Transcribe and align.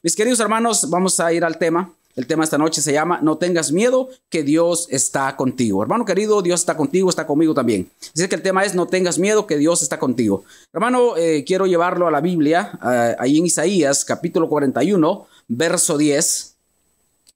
Mis 0.00 0.14
queridos 0.14 0.38
hermanos, 0.38 0.88
vamos 0.90 1.18
a 1.18 1.32
ir 1.32 1.44
al 1.44 1.58
tema. 1.58 1.92
El 2.14 2.28
tema 2.28 2.44
esta 2.44 2.56
noche 2.56 2.80
se 2.80 2.92
llama 2.92 3.18
No 3.20 3.36
tengas 3.36 3.72
miedo, 3.72 4.08
que 4.28 4.44
Dios 4.44 4.86
está 4.90 5.34
contigo. 5.36 5.82
Hermano 5.82 6.04
querido, 6.04 6.40
Dios 6.40 6.60
está 6.60 6.76
contigo, 6.76 7.10
está 7.10 7.26
conmigo 7.26 7.52
también. 7.52 7.90
Así 8.14 8.28
que 8.28 8.36
el 8.36 8.42
tema 8.42 8.64
es 8.64 8.76
No 8.76 8.86
tengas 8.86 9.18
miedo, 9.18 9.46
que 9.46 9.56
Dios 9.56 9.82
está 9.82 9.98
contigo. 9.98 10.44
Hermano, 10.72 11.16
eh, 11.16 11.42
quiero 11.44 11.66
llevarlo 11.66 12.06
a 12.06 12.12
la 12.12 12.20
Biblia, 12.20 12.78
eh, 12.84 13.16
ahí 13.18 13.38
en 13.38 13.46
Isaías, 13.46 14.04
capítulo 14.04 14.48
41, 14.48 15.26
verso 15.48 15.98
10. 15.98 16.54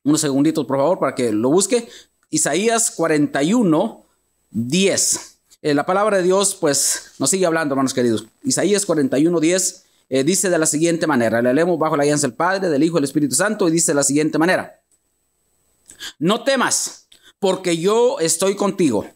Unos 0.04 0.20
segunditos, 0.20 0.64
por 0.64 0.76
favor, 0.78 0.98
para 1.00 1.16
que 1.16 1.32
lo 1.32 1.50
busque. 1.50 1.88
Isaías 2.30 2.92
41, 2.92 4.04
10. 4.52 5.38
Eh, 5.62 5.74
la 5.74 5.84
palabra 5.84 6.18
de 6.18 6.22
Dios, 6.22 6.56
pues, 6.60 7.12
nos 7.18 7.28
sigue 7.28 7.46
hablando, 7.46 7.72
hermanos 7.74 7.94
queridos. 7.94 8.26
Isaías 8.44 8.86
41, 8.86 9.40
10 9.40 9.84
eh, 10.08 10.24
dice 10.24 10.50
de 10.50 10.58
la 10.58 10.66
siguiente 10.66 11.06
manera, 11.06 11.42
le 11.42 11.54
leemos 11.54 11.78
bajo 11.78 11.96
la 11.96 12.02
alianza 12.02 12.26
del 12.26 12.36
Padre, 12.36 12.68
del 12.68 12.82
Hijo 12.82 12.96
y 12.96 13.00
del 13.00 13.04
Espíritu 13.04 13.34
Santo, 13.34 13.68
y 13.68 13.72
dice 13.72 13.92
de 13.92 13.96
la 13.96 14.04
siguiente 14.04 14.38
manera, 14.38 14.80
no 16.18 16.44
temas, 16.44 17.08
porque 17.38 17.78
yo 17.78 18.18
estoy 18.20 18.56
contigo, 18.56 19.06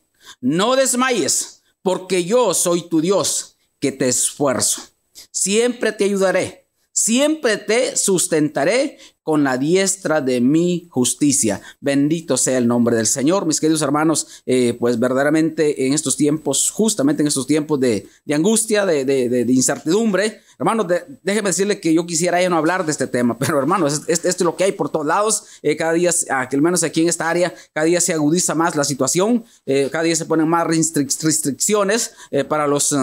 no 0.40 0.76
desmayes, 0.76 1.62
porque 1.82 2.24
yo 2.24 2.54
soy 2.54 2.88
tu 2.88 3.00
Dios, 3.00 3.56
que 3.78 3.92
te 3.92 4.08
esfuerzo, 4.08 4.82
siempre 5.30 5.92
te 5.92 6.04
ayudaré, 6.04 6.65
siempre 6.96 7.58
te 7.58 7.94
sustentaré 7.94 8.98
con 9.22 9.44
la 9.44 9.58
diestra 9.58 10.22
de 10.22 10.40
mi 10.40 10.88
justicia. 10.88 11.60
Bendito 11.80 12.36
sea 12.38 12.56
el 12.56 12.66
nombre 12.66 12.96
del 12.96 13.06
Señor, 13.06 13.44
mis 13.44 13.60
queridos 13.60 13.82
hermanos, 13.82 14.42
eh, 14.46 14.74
pues 14.80 14.98
verdaderamente 14.98 15.86
en 15.86 15.92
estos 15.92 16.16
tiempos, 16.16 16.70
justamente 16.70 17.22
en 17.22 17.28
estos 17.28 17.46
tiempos 17.46 17.78
de, 17.80 18.08
angustia, 18.32 18.86
de, 18.86 19.44
incertidumbre, 19.48 20.40
hermanos, 20.58 20.86
déjeme 21.22 21.50
decirle 21.50 21.80
que 21.80 21.92
yo 21.92 22.06
quisiera 22.06 22.40
ya 22.40 22.48
no 22.48 22.56
hablar 22.56 22.86
de 22.86 22.92
este 22.92 23.08
tema, 23.08 23.36
pero 23.38 23.58
hermanos, 23.58 24.02
esto 24.06 24.28
es 24.28 24.40
lo 24.40 24.56
que 24.56 24.64
hay 24.64 24.72
por 24.72 24.88
todos 24.88 25.06
lados, 25.06 25.44
eh, 25.62 25.76
cada 25.76 25.92
día, 25.92 26.12
al 26.30 26.62
menos 26.62 26.82
aquí 26.82 27.02
en 27.02 27.08
esta 27.08 27.28
área, 27.28 27.52
cada 27.74 27.84
día 27.84 28.00
se 28.00 28.14
agudiza 28.14 28.54
más 28.54 28.74
la 28.74 28.84
situación, 28.84 29.44
eh, 29.66 29.90
cada 29.92 30.04
día 30.04 30.16
se 30.16 30.24
ponen 30.24 30.48
más 30.48 30.66
restricciones 30.66 32.12
para 32.48 32.66
los... 32.66 32.94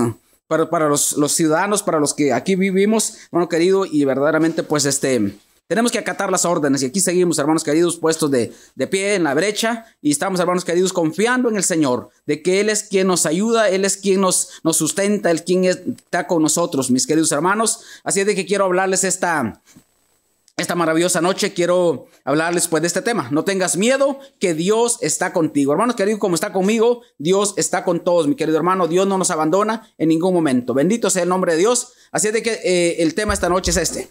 para, 0.47 0.69
para 0.69 0.87
los, 0.87 1.15
ciudadanos, 1.29 1.83
para 1.83 1.99
los 1.99 2.13
que 2.13 2.33
aquí 2.33 2.55
vivimos, 2.55 3.17
hermano 3.31 3.49
querido, 3.49 3.85
y 3.85 4.05
verdaderamente 4.05 4.63
pues 4.63 4.85
este, 4.85 5.35
tenemos 5.67 5.91
que 5.91 5.97
acatar 5.97 6.29
las 6.29 6.45
órdenes 6.45 6.83
y 6.83 6.85
aquí 6.85 6.99
seguimos, 6.99 7.39
hermanos 7.39 7.63
queridos, 7.63 7.97
puestos 7.97 8.29
de, 8.29 8.53
pie 8.89 9.15
en 9.15 9.23
la 9.23 9.33
brecha 9.33 9.85
y 10.01 10.11
estamos, 10.11 10.39
hermanos 10.39 10.65
queridos, 10.65 10.93
confiando 10.93 11.49
en 11.49 11.55
el 11.55 11.63
Señor, 11.63 12.09
de 12.25 12.41
que 12.41 12.59
Él 12.59 12.69
es 12.69 12.83
quien 12.83 13.07
nos 13.07 13.25
ayuda, 13.25 13.69
Él 13.69 13.85
es 13.85 13.97
quien 13.97 14.21
nos, 14.21 14.61
nos 14.63 14.77
sustenta, 14.77 15.31
Él 15.31 15.43
quien 15.43 15.63
está 15.63 16.27
con 16.27 16.43
nosotros, 16.43 16.91
mis 16.91 17.07
queridos 17.07 17.31
hermanos. 17.31 17.81
Así 18.03 18.19
es 18.19 18.25
de 18.27 18.35
que 18.35 18.45
quiero 18.45 18.65
hablarles 18.65 19.03
esta, 19.03 19.61
esta 20.55 20.75
maravillosa 20.75 21.19
noche 21.19 21.53
quiero 21.53 22.07
hablarles 22.23 22.67
pues 22.67 22.81
de 22.81 22.87
este 22.87 23.01
tema. 23.01 23.27
No 23.31 23.43
tengas 23.43 23.75
miedo, 23.75 24.19
que 24.39 24.53
Dios 24.53 24.99
está 25.01 25.33
contigo. 25.33 25.71
Hermanos 25.71 25.95
queridos, 25.95 26.19
como 26.19 26.35
está 26.35 26.53
conmigo, 26.53 27.01
Dios 27.17 27.55
está 27.57 27.83
con 27.83 28.03
todos, 28.03 28.27
mi 28.27 28.35
querido 28.35 28.57
hermano. 28.57 28.87
Dios 28.87 29.07
no 29.07 29.17
nos 29.17 29.31
abandona 29.31 29.91
en 29.97 30.09
ningún 30.09 30.33
momento. 30.33 30.73
Bendito 30.75 31.09
sea 31.09 31.23
el 31.23 31.29
nombre 31.29 31.53
de 31.53 31.59
Dios. 31.59 31.93
Así 32.11 32.27
es 32.27 32.33
de 32.33 32.43
que 32.43 32.59
eh, 32.63 33.01
el 33.01 33.15
tema 33.15 33.33
esta 33.33 33.49
noche 33.49 33.71
es 33.71 33.77
este. 33.77 34.09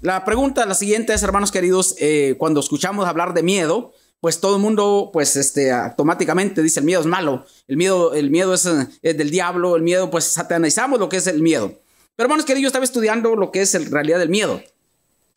La 0.00 0.24
pregunta, 0.24 0.64
la 0.64 0.74
siguiente 0.74 1.12
es, 1.12 1.22
hermanos 1.22 1.50
queridos, 1.50 1.96
eh, 1.98 2.36
cuando 2.38 2.60
escuchamos 2.60 3.06
hablar 3.06 3.34
de 3.34 3.42
miedo, 3.42 3.92
pues 4.20 4.40
todo 4.40 4.56
el 4.56 4.62
mundo, 4.62 5.10
pues, 5.12 5.34
este, 5.36 5.72
automáticamente 5.72 6.62
dice 6.62 6.80
el 6.80 6.86
miedo 6.86 7.00
es 7.00 7.06
malo, 7.06 7.44
el 7.66 7.76
miedo, 7.76 8.14
el 8.14 8.30
miedo 8.30 8.54
es, 8.54 8.66
es, 9.02 9.18
del 9.18 9.30
diablo, 9.30 9.76
el 9.76 9.82
miedo, 9.82 10.10
pues, 10.10 10.24
satanizamos 10.24 11.00
lo 11.00 11.08
que 11.08 11.16
es 11.16 11.26
el 11.26 11.42
miedo. 11.42 11.80
Pero, 12.16 12.26
hermanos 12.26 12.46
queridos, 12.46 12.62
yo 12.62 12.66
estaba 12.68 12.84
estudiando 12.84 13.34
lo 13.34 13.50
que 13.50 13.62
es 13.62 13.74
en 13.74 13.90
realidad 13.90 14.18
del 14.18 14.28
miedo. 14.28 14.62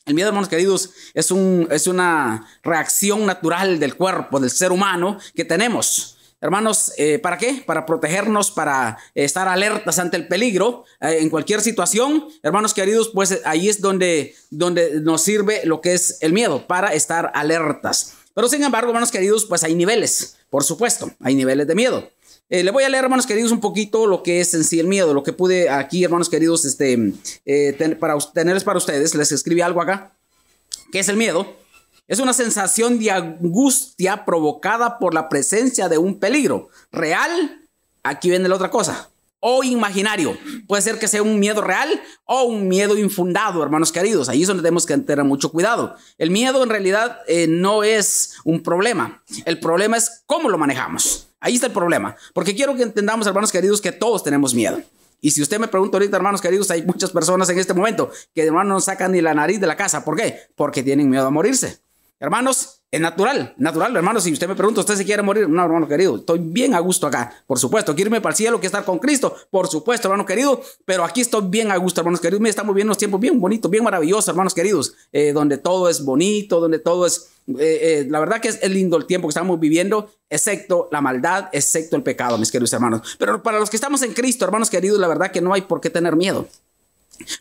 El 0.06 0.16
miedo, 0.16 0.28
hermanos 0.28 0.50
queridos, 0.50 0.92
es, 1.14 1.32
un, 1.32 1.68
es 1.72 1.88
una 1.88 2.46
reacción 2.62 3.26
natural 3.26 3.80
del 3.80 3.96
cuerpo, 3.96 4.40
del 4.40 4.50
ser 4.50 4.74
humano 4.74 5.18
que 5.34 5.46
tenemos. 5.46 6.18
Hermanos, 6.42 6.92
eh, 6.98 7.20
¿para 7.20 7.38
qué? 7.38 7.64
Para 7.66 7.86
protegernos, 7.86 8.52
para 8.52 8.98
estar 9.16 9.48
alertas 9.48 10.00
ante 10.00 10.18
el 10.18 10.28
peligro 10.28 10.84
eh, 11.00 11.20
en 11.22 11.30
cualquier 11.30 11.62
situación. 11.62 12.28
Hermanos 12.44 12.74
queridos, 12.74 13.12
pues 13.14 13.40
ahí 13.46 13.70
es 13.70 13.80
donde, 13.80 14.36
donde 14.50 15.00
nos 15.00 15.22
sirve 15.22 15.62
lo 15.64 15.80
que 15.80 15.94
es 15.94 16.18
el 16.20 16.34
miedo, 16.34 16.68
para 16.68 16.94
estar 16.94 17.32
alertas. 17.34 18.16
Pero 18.34 18.50
sin 18.50 18.62
embargo, 18.62 18.90
hermanos 18.90 19.10
queridos, 19.10 19.46
pues 19.46 19.64
hay 19.64 19.74
niveles, 19.74 20.36
por 20.50 20.66
supuesto, 20.66 21.14
hay 21.22 21.34
niveles 21.34 21.66
de 21.66 21.76
miedo. 21.76 22.12
Eh, 22.50 22.64
le 22.64 22.72
voy 22.72 22.84
a 22.84 22.90
leer, 22.90 23.04
hermanos 23.04 23.26
queridos, 23.26 23.52
un 23.52 23.62
poquito 23.62 24.06
lo 24.06 24.22
que 24.22 24.40
es 24.40 24.54
en 24.54 24.64
sí 24.64 24.80
el 24.80 24.88
miedo, 24.88 25.14
lo 25.14 25.24
que 25.24 25.34
pude 25.34 25.70
aquí, 25.70 26.04
hermanos 26.04 26.30
queridos, 26.30 26.66
este, 26.66 27.14
para 28.00 28.18
tenerles 28.34 28.64
para 28.64 28.78
ustedes. 28.78 29.16
Les 29.16 29.32
escribí 29.32 29.62
algo 29.62 29.82
acá. 29.82 30.14
¿Qué 30.92 31.00
es 31.00 31.10
el 31.10 31.18
miedo? 31.18 31.48
Es 32.08 32.20
una 32.20 32.34
sensación 32.34 33.00
de 33.00 33.12
angustia 33.12 34.26
provocada 34.26 35.00
por 35.00 35.14
la 35.14 35.30
presencia 35.30 35.88
de 35.88 35.98
un 35.98 36.20
peligro 36.20 36.70
real. 36.92 37.62
Aquí 38.04 38.30
viene 38.30 38.50
la 38.50 38.56
otra 38.56 38.70
cosa. 38.70 39.10
O 39.40 39.64
imaginario. 39.64 40.38
Puede 40.68 40.82
ser 40.82 41.00
que 41.00 41.08
sea 41.08 41.24
un 41.24 41.40
miedo 41.40 41.62
real 41.62 42.02
o 42.26 42.44
un 42.44 42.68
miedo 42.68 42.98
infundado, 42.98 43.64
hermanos 43.64 43.92
queridos. 43.92 44.30
Ahí 44.30 44.42
es 44.42 44.48
donde 44.48 44.64
tenemos 44.64 44.86
que 44.86 44.98
tener 44.98 45.26
mucho 45.26 45.52
cuidado. 45.52 45.96
El 46.18 46.30
miedo 46.30 46.62
en 46.62 46.70
realidad 46.70 47.20
eh, 47.28 47.48
no 47.48 47.84
es 47.84 48.36
un 48.44 48.62
problema. 48.62 49.24
El 49.46 49.60
problema 49.60 49.98
es 49.98 50.24
cómo 50.26 50.50
lo 50.50 50.58
manejamos. 50.58 51.33
Ahí 51.44 51.56
está 51.56 51.68
el 51.68 51.74
problema. 51.74 52.16
Porque 52.34 52.56
quiero 52.56 52.74
que 52.74 52.84
entendamos, 52.84 53.28
hermanos 53.28 53.52
queridos, 53.52 53.82
que 53.82 53.92
todos 53.92 54.24
tenemos 54.24 54.56
miedo. 54.56 54.82
Y 55.20 55.32
si 55.32 55.42
usted 55.42 55.60
me 55.60 55.68
pregunta 55.68 55.98
ahorita, 55.98 56.16
hermanos 56.16 56.42
queridos, 56.42 56.72
hay 56.72 56.84
muchas 56.84 57.12
personas 57.12 57.50
en 57.50 57.60
este 57.60 57.74
momento 57.74 58.10
que 58.34 58.46
hermanos 58.46 58.70
no 58.74 58.80
sacan 58.80 59.12
ni 59.12 59.20
la 59.20 59.34
nariz 59.34 59.60
de 59.60 59.68
la 59.68 59.76
casa. 59.76 60.06
¿Por 60.06 60.16
qué? 60.16 60.40
Porque 60.56 60.84
tienen 60.84 61.10
miedo 61.10 61.28
a 61.28 61.32
morirse. 61.32 61.80
Hermanos, 62.18 62.83
es 62.94 63.02
natural, 63.02 63.56
natural, 63.58 63.96
hermanos. 63.96 64.24
Si 64.24 64.32
usted 64.32 64.48
me 64.48 64.54
pregunta, 64.54 64.82
¿usted 64.82 64.96
se 64.96 65.04
quiere 65.04 65.24
morir? 65.24 65.50
No, 65.50 65.64
hermano 65.64 65.88
querido, 65.88 66.18
estoy 66.18 66.38
bien 66.38 66.76
a 66.76 66.80
gusto 66.80 67.08
acá. 67.08 67.34
Por 67.48 67.58
supuesto, 67.58 67.96
quiero 67.96 68.10
irme 68.10 68.22
para 68.22 68.34
el 68.34 68.38
cielo, 68.38 68.60
que 68.60 68.68
estar 68.68 68.86
con 68.86 69.00
Cristo. 69.00 69.36
Por 69.50 69.68
supuesto, 69.68 70.10
hermano 70.10 70.28
querido, 70.28 70.62
pero 70.86 71.04
aquí 71.04 71.22
estoy 71.22 71.42
bien 71.48 71.72
a 71.72 71.78
gusto, 71.78 72.02
hermanos 72.02 72.22
queridos. 72.22 72.40
Me 72.40 72.50
estamos 72.50 72.76
viviendo 72.76 72.90
unos 72.90 73.00
tiempos 73.00 73.20
bien 73.20 73.40
bonitos, 73.40 73.72
bien 73.72 73.84
maravillosos, 73.84 74.28
hermanos 74.28 74.54
queridos, 74.54 74.94
eh, 75.12 75.34
donde 75.34 75.58
todo 75.58 75.90
es 75.90 76.06
bonito, 76.06 76.60
donde 76.60 76.78
todo 76.78 77.08
es. 77.08 77.32
Eh, 77.48 77.56
eh, 77.58 78.08
la 78.12 78.20
verdad 78.20 78.40
que 78.40 78.50
es 78.50 78.70
lindo 78.70 78.96
el 78.96 79.08
tiempo 79.08 79.28
que 79.28 79.32
estamos 79.32 79.60
viviendo, 79.60 80.12
excepto 80.30 80.88
la 80.92 81.02
maldad, 81.02 81.50
excepto 81.52 81.96
el 81.96 82.04
pecado, 82.04 82.38
mis 82.38 82.52
queridos 82.52 82.74
hermanos. 82.74 83.16
Pero 83.18 83.42
para 83.42 83.60
los 83.60 83.72
que 83.72 83.78
estamos 83.78 84.04
en 84.04 84.14
Cristo, 84.14 84.46
hermanos 84.46 84.70
queridos, 84.70 85.00
la 85.00 85.08
verdad 85.08 85.32
que 85.32 85.42
no 85.42 85.52
hay 85.52 85.62
por 85.62 85.82
qué 85.82 85.90
tener 85.90 86.16
miedo. 86.16 86.48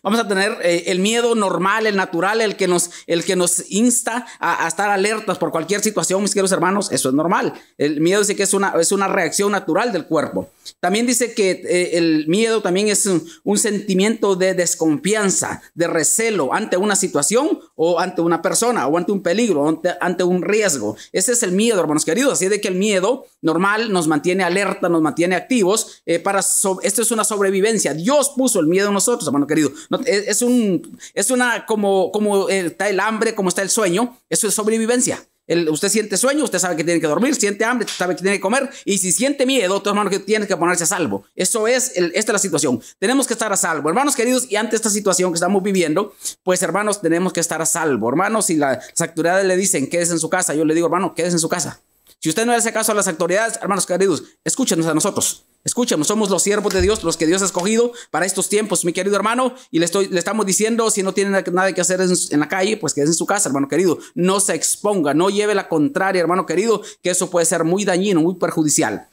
Vamos 0.02 0.20
a 0.20 0.28
tener 0.28 0.58
eh, 0.62 0.84
el 0.86 0.98
miedo 0.98 1.34
normal, 1.34 1.86
el 1.86 1.96
natural, 1.96 2.40
el 2.40 2.56
que 2.56 2.68
nos, 2.68 2.90
el 3.06 3.24
que 3.24 3.36
nos 3.36 3.70
insta 3.70 4.26
a, 4.38 4.66
estar 4.68 4.90
alertas 4.90 5.38
por 5.38 5.50
cualquier 5.50 5.80
situación, 5.80 6.22
mis 6.22 6.32
queridos 6.32 6.52
hermanos. 6.52 6.92
Eso 6.92 7.08
es 7.08 7.14
normal. 7.14 7.54
El 7.78 8.00
miedo 8.00 8.20
dice 8.20 8.36
que 8.36 8.42
es 8.42 8.54
una, 8.54 8.74
es 8.80 8.92
una 8.92 9.08
reacción 9.08 9.52
natural 9.52 9.92
del 9.92 10.06
cuerpo. 10.06 10.50
También 10.80 11.06
dice 11.06 11.34
que 11.34 11.50
eh, 11.50 11.98
el 11.98 12.26
miedo 12.28 12.62
también 12.62 12.88
es 12.88 13.06
un, 13.06 13.58
sentimiento 13.58 14.34
de 14.34 14.54
desconfianza, 14.54 15.62
de 15.74 15.86
recelo 15.86 16.52
ante 16.52 16.76
una 16.76 16.96
situación 16.96 17.60
o 17.76 18.00
ante 18.00 18.20
una 18.20 18.42
persona 18.42 18.86
o 18.86 18.96
ante 18.96 19.12
un 19.12 19.22
peligro, 19.22 19.68
ante, 19.68 19.90
ante 20.00 20.24
un 20.24 20.42
riesgo. 20.42 20.96
Ese 21.12 21.32
es 21.32 21.42
el 21.42 21.52
miedo, 21.52 21.80
hermanos 21.80 22.04
queridos. 22.04 22.34
Así 22.34 22.48
de 22.48 22.60
que 22.60 22.68
el 22.68 22.74
miedo 22.74 23.26
normal 23.40 23.92
nos 23.92 24.08
mantiene 24.08 24.42
alerta, 24.42 24.88
nos 24.88 25.02
mantiene 25.02 25.36
activos. 25.36 26.02
Eh, 26.06 26.18
para 26.18 26.40
esto 26.40 27.02
es 27.02 27.10
una 27.10 27.24
sobrevivencia. 27.24 27.94
Dios 27.94 28.32
puso 28.36 28.58
el 28.58 28.66
miedo 28.66 28.88
en 28.88 28.94
nosotros, 28.94 29.26
hermano 29.26 29.46
querido. 29.46 29.61
Es, 30.06 30.42
un, 30.42 30.98
es 31.14 31.30
una 31.30 31.66
como, 31.66 32.10
como 32.12 32.48
está 32.48 32.88
el 32.88 33.00
hambre, 33.00 33.34
como 33.34 33.48
está 33.48 33.62
el 33.62 33.70
sueño. 33.70 34.16
Eso 34.28 34.48
es 34.48 34.54
sobrevivencia 34.54 35.22
usted 35.70 35.88
siente 35.88 36.16
sueño, 36.16 36.44
usted 36.44 36.58
sabe 36.58 36.76
que 36.76 36.84
tiene 36.84 37.00
que 37.00 37.06
dormir, 37.06 37.34
siente 37.34 37.64
hambre, 37.64 37.86
sabe 37.88 38.14
que 38.14 38.22
tiene 38.22 38.36
que 38.36 38.40
comer, 38.40 38.70
y 38.84 38.98
si 38.98 39.12
siente 39.12 39.46
miedo, 39.46 39.80
todo 39.80 39.90
hermano 39.90 40.10
que 40.10 40.18
tiene 40.18 40.46
que 40.46 40.56
ponerse 40.56 40.84
a 40.84 40.86
salvo. 40.86 41.24
Eso 41.34 41.66
es, 41.66 41.92
esta 41.96 42.18
es 42.18 42.28
la 42.28 42.38
situación. 42.38 42.80
Tenemos 42.98 43.26
que 43.26 43.34
estar 43.34 43.52
a 43.52 43.56
salvo, 43.56 43.88
hermanos 43.88 44.16
queridos, 44.16 44.46
y 44.50 44.56
ante 44.56 44.76
esta 44.76 44.90
situación 44.90 45.32
que 45.32 45.36
estamos 45.36 45.62
viviendo, 45.62 46.14
pues 46.42 46.62
hermanos, 46.62 47.00
tenemos 47.00 47.32
que 47.32 47.40
estar 47.40 47.60
a 47.60 47.66
salvo. 47.66 48.08
Hermanos, 48.08 48.46
si 48.46 48.56
las 48.56 49.00
autoridades 49.00 49.46
le 49.46 49.56
dicen 49.56 49.88
quédese 49.88 50.12
en 50.12 50.20
su 50.20 50.30
casa, 50.30 50.54
yo 50.54 50.64
le 50.64 50.74
digo, 50.74 50.86
hermano, 50.86 51.14
quédese 51.14 51.36
en 51.36 51.40
su 51.40 51.48
casa. 51.48 51.80
Si 52.18 52.28
usted 52.28 52.46
no 52.46 52.52
hace 52.52 52.72
caso 52.72 52.92
a 52.92 52.94
las 52.94 53.08
autoridades, 53.08 53.58
hermanos 53.60 53.84
queridos, 53.84 54.22
escúchenos 54.44 54.86
a 54.86 54.94
nosotros. 54.94 55.44
Escúchenos, 55.64 56.08
somos 56.08 56.28
los 56.28 56.42
siervos 56.42 56.72
de 56.74 56.80
Dios, 56.80 57.04
los 57.04 57.16
que 57.16 57.26
Dios 57.26 57.40
ha 57.42 57.44
escogido 57.44 57.92
para 58.10 58.26
estos 58.26 58.48
tiempos, 58.48 58.84
mi 58.84 58.92
querido 58.92 59.14
hermano, 59.14 59.54
y 59.70 59.78
le, 59.78 59.84
estoy, 59.84 60.08
le 60.08 60.18
estamos 60.18 60.44
diciendo, 60.44 60.90
si 60.90 61.02
no 61.02 61.14
tiene 61.14 61.30
nada 61.30 61.72
que 61.72 61.80
hacer 61.80 62.00
en, 62.00 62.40
la 62.40 62.48
calle, 62.48 62.76
pues 62.76 62.94
quédese 62.94 63.12
en 63.12 63.16
su 63.16 63.26
casa, 63.26 63.48
hermano 63.48 63.68
querido. 63.68 63.98
No 64.14 64.40
se 64.40 64.54
exponga, 64.54 65.14
no 65.14 65.30
lleve 65.30 65.54
la 65.54 65.68
contraria, 65.68 66.20
hermano 66.20 66.46
querido, 66.46 66.82
que 67.02 67.10
eso 67.10 67.30
puede 67.30 67.46
ser 67.46 67.62
muy 67.62 67.84
dañino, 67.84 68.20
muy 68.20 68.34
perjudicial. 68.34 69.08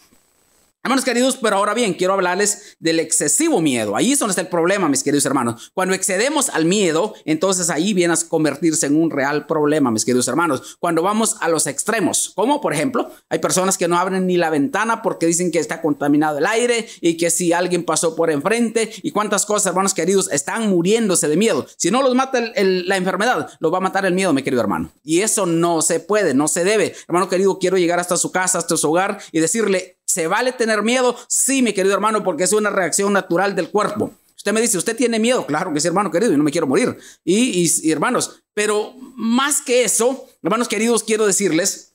Hermanos 0.81 1.03
queridos, 1.03 1.35
pero 1.35 1.57
ahora 1.57 1.73
bien, 1.73 1.93
quiero 1.93 2.13
hablarles 2.13 2.77
del 2.79 3.01
excesivo 3.01 3.59
miedo. 3.59 3.97
Ahí 3.97 4.13
es 4.13 4.19
donde 4.19 4.31
está 4.31 4.41
el 4.41 4.47
problema, 4.47 4.87
mis 4.87 5.03
queridos 5.03 5.25
hermanos. 5.25 5.71
Cuando 5.73 5.93
excedemos 5.93 6.47
al 6.47 6.63
miedo, 6.63 7.15
entonces 7.25 7.69
ahí 7.69 7.93
viene 7.93 8.13
a 8.13 8.17
convertirse 8.29 8.85
en 8.85 8.95
un 8.95 9.11
real 9.11 9.45
problema, 9.45 9.91
mis 9.91 10.05
queridos 10.05 10.29
hermanos. 10.29 10.77
Cuando 10.79 11.03
vamos 11.03 11.35
a 11.41 11.49
los 11.49 11.67
extremos, 11.67 12.31
como 12.33 12.61
por 12.61 12.73
ejemplo, 12.73 13.11
hay 13.27 13.39
personas 13.39 13.77
que 13.77 13.89
no 13.89 13.99
abren 13.99 14.25
ni 14.25 14.37
la 14.37 14.49
ventana 14.49 15.01
porque 15.01 15.25
dicen 15.25 15.51
que 15.51 15.59
está 15.59 15.81
contaminado 15.81 16.37
el 16.37 16.45
aire 16.45 16.87
y 17.01 17.17
que 17.17 17.29
si 17.29 17.51
alguien 17.51 17.83
pasó 17.83 18.15
por 18.15 18.31
enfrente 18.31 18.89
y 19.03 19.11
cuántas 19.11 19.45
cosas, 19.45 19.67
hermanos 19.67 19.93
queridos, 19.93 20.31
están 20.31 20.69
muriéndose 20.69 21.27
de 21.27 21.35
miedo. 21.35 21.67
Si 21.75 21.91
no 21.91 22.01
los 22.01 22.15
mata 22.15 22.39
la 22.55 22.95
enfermedad, 22.95 23.49
los 23.59 23.73
va 23.73 23.79
a 23.79 23.81
matar 23.81 24.05
el 24.05 24.13
miedo, 24.13 24.31
mi 24.31 24.43
querido 24.43 24.61
hermano. 24.61 24.93
Y 25.03 25.19
eso 25.19 25.45
no 25.45 25.81
se 25.81 25.99
puede, 25.99 26.33
no 26.33 26.47
se 26.47 26.63
debe. 26.63 26.95
Hermano 27.09 27.27
querido, 27.27 27.59
quiero 27.59 27.77
llegar 27.77 27.99
hasta 27.99 28.15
su 28.15 28.31
casa, 28.31 28.59
hasta 28.59 28.77
su 28.77 28.89
hogar 28.89 29.19
y 29.33 29.41
decirle, 29.41 29.98
¿Se 30.09 30.25
vale 30.25 30.53
tener 30.53 30.81
miedo? 30.81 31.15
Sí, 31.27 31.61
mi 31.61 31.71
querido 31.71 31.93
hermano, 31.93 32.23
porque 32.23 32.43
es 32.43 32.51
una 32.51 32.71
reacción 32.71 33.13
natural 33.13 33.55
del 33.55 33.69
cuerpo. 33.69 34.11
Usted 34.35 34.51
me 34.53 34.59
dice, 34.59 34.79
¿usted 34.79 34.95
tiene 34.95 35.19
miedo? 35.19 35.45
Claro 35.45 35.71
que 35.71 35.79
sí, 35.79 35.87
hermano 35.87 36.09
querido, 36.09 36.33
y 36.33 36.37
no 36.37 36.43
me 36.43 36.49
quiero 36.49 36.65
morir. 36.65 36.97
Y, 37.23 37.71
y 37.83 37.91
hermanos, 37.91 38.41
pero 38.55 38.95
más 39.15 39.61
que 39.61 39.83
eso, 39.83 40.27
hermanos 40.41 40.67
queridos, 40.67 41.03
quiero 41.03 41.27
decirles 41.27 41.88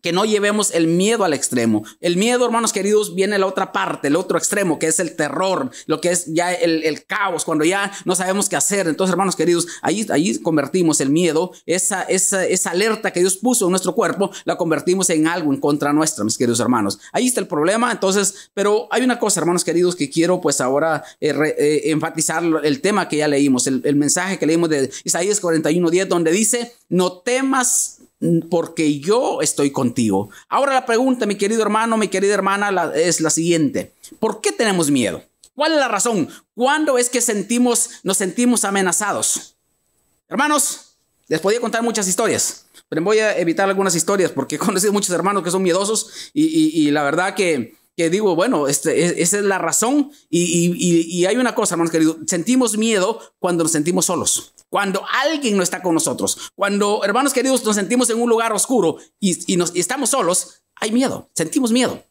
que 0.00 0.12
no 0.12 0.24
llevemos 0.24 0.70
el 0.72 0.86
miedo 0.86 1.24
al 1.24 1.34
extremo. 1.34 1.84
El 2.00 2.16
miedo, 2.16 2.44
hermanos 2.44 2.72
queridos, 2.72 3.14
viene 3.14 3.38
la 3.38 3.46
otra 3.46 3.72
parte, 3.72 4.08
el 4.08 4.16
otro 4.16 4.38
extremo, 4.38 4.78
que 4.78 4.86
es 4.86 5.00
el 5.00 5.16
terror, 5.16 5.70
lo 5.86 6.00
que 6.00 6.10
es 6.10 6.26
ya 6.26 6.52
el, 6.52 7.04
caos, 7.06 7.44
cuando 7.44 7.64
ya 7.64 7.92
no 8.04 8.14
sabemos 8.14 8.48
qué 8.48 8.56
hacer. 8.56 8.86
Entonces, 8.88 9.12
hermanos 9.12 9.36
queridos, 9.36 9.66
ahí, 9.82 10.06
ahí 10.10 10.38
convertimos 10.38 11.00
el 11.00 11.10
miedo, 11.10 11.52
esa, 11.66 12.02
esa, 12.02 12.44
esa 12.46 12.70
alerta 12.70 13.12
que 13.12 13.20
Dios 13.20 13.36
puso 13.36 13.66
en 13.66 13.70
nuestro 13.70 13.94
cuerpo, 13.94 14.30
la 14.44 14.56
convertimos 14.56 15.10
en 15.10 15.26
algo 15.26 15.52
en 15.52 15.60
contra 15.60 15.92
nuestra, 15.92 16.24
mis 16.24 16.38
queridos 16.38 16.60
hermanos. 16.60 16.98
Ahí 17.12 17.26
está 17.26 17.40
el 17.40 17.48
problema. 17.48 17.90
Entonces, 17.92 18.50
pero 18.54 18.88
hay 18.90 19.02
una 19.02 19.18
cosa, 19.18 19.40
hermanos 19.40 19.64
queridos, 19.64 19.96
que 19.96 20.10
quiero 20.10 20.40
pues 20.40 20.60
ahora 20.60 21.04
eh, 21.20 21.34
eh, 21.58 21.82
enfatizar 21.86 22.42
el 22.62 22.80
tema 22.80 23.08
que 23.08 23.18
ya 23.18 23.28
leímos, 23.28 23.66
el, 23.66 23.82
el 23.84 23.96
mensaje 23.96 24.38
que 24.38 24.46
leímos 24.46 24.70
de 24.70 24.90
Isaías 25.04 25.42
41.10, 25.42 26.06
donde 26.06 26.30
dice, 26.30 26.72
no 26.88 27.12
temas 27.18 28.01
porque 28.50 29.00
yo 29.00 29.40
estoy 29.42 29.70
contigo. 29.70 30.30
Ahora 30.48 30.74
la 30.74 30.86
pregunta, 30.86 31.26
mi 31.26 31.36
querido 31.36 31.62
hermano, 31.62 31.96
mi 31.96 32.08
querida 32.08 32.34
hermana, 32.34 32.92
es 32.94 33.20
la 33.20 33.30
siguiente. 33.30 33.92
¿Por 34.18 34.40
qué 34.40 34.52
tenemos 34.52 34.90
miedo? 34.90 35.22
¿Cuál 35.54 35.72
es 35.72 35.78
la 35.78 35.88
razón? 35.88 36.28
¿Cuándo 36.54 36.98
es 36.98 37.10
que 37.10 37.20
sentimos, 37.20 37.90
nos 38.02 38.16
sentimos 38.16 38.64
amenazados? 38.64 39.56
Hermanos, 40.28 40.96
les 41.28 41.40
podía 41.40 41.60
contar 41.60 41.82
muchas 41.82 42.08
historias, 42.08 42.66
pero 42.88 43.02
voy 43.02 43.18
a 43.18 43.36
evitar 43.38 43.68
algunas 43.68 43.94
historias 43.94 44.30
porque 44.30 44.54
he 44.56 44.58
conocido 44.58 44.92
muchos 44.92 45.14
hermanos 45.14 45.42
que 45.42 45.50
son 45.50 45.62
miedosos 45.62 46.30
y 46.32 46.90
la 46.90 47.02
verdad 47.02 47.34
que 47.34 47.76
digo, 48.10 48.34
bueno, 48.34 48.68
este, 48.68 49.22
esa 49.22 49.38
es 49.38 49.44
la 49.44 49.58
razón. 49.58 50.12
Y, 50.30 51.24
hay 51.24 51.36
una 51.36 51.54
cosa, 51.54 51.74
hermanos 51.74 51.92
queridos, 51.92 52.16
sentimos 52.26 52.76
miedo 52.76 53.20
cuando 53.38 53.64
nos 53.64 53.72
sentimos 53.72 54.06
solos, 54.06 54.54
cuando 54.68 55.04
alguien 55.24 55.56
no 55.56 55.62
está 55.62 55.82
con 55.82 55.94
nosotros, 55.94 56.52
cuando, 56.54 57.02
hermanos 57.04 57.32
queridos, 57.32 57.64
nos 57.64 57.76
sentimos 57.76 58.10
en 58.10 58.20
un 58.20 58.28
lugar 58.28 58.52
oscuro 58.52 58.96
y, 59.20 59.56
nos, 59.56 59.74
estamos 59.74 60.10
solos, 60.10 60.62
hay 60.76 60.92
miedo, 60.92 61.28
sentimos 61.34 61.72
miedo. 61.72 62.02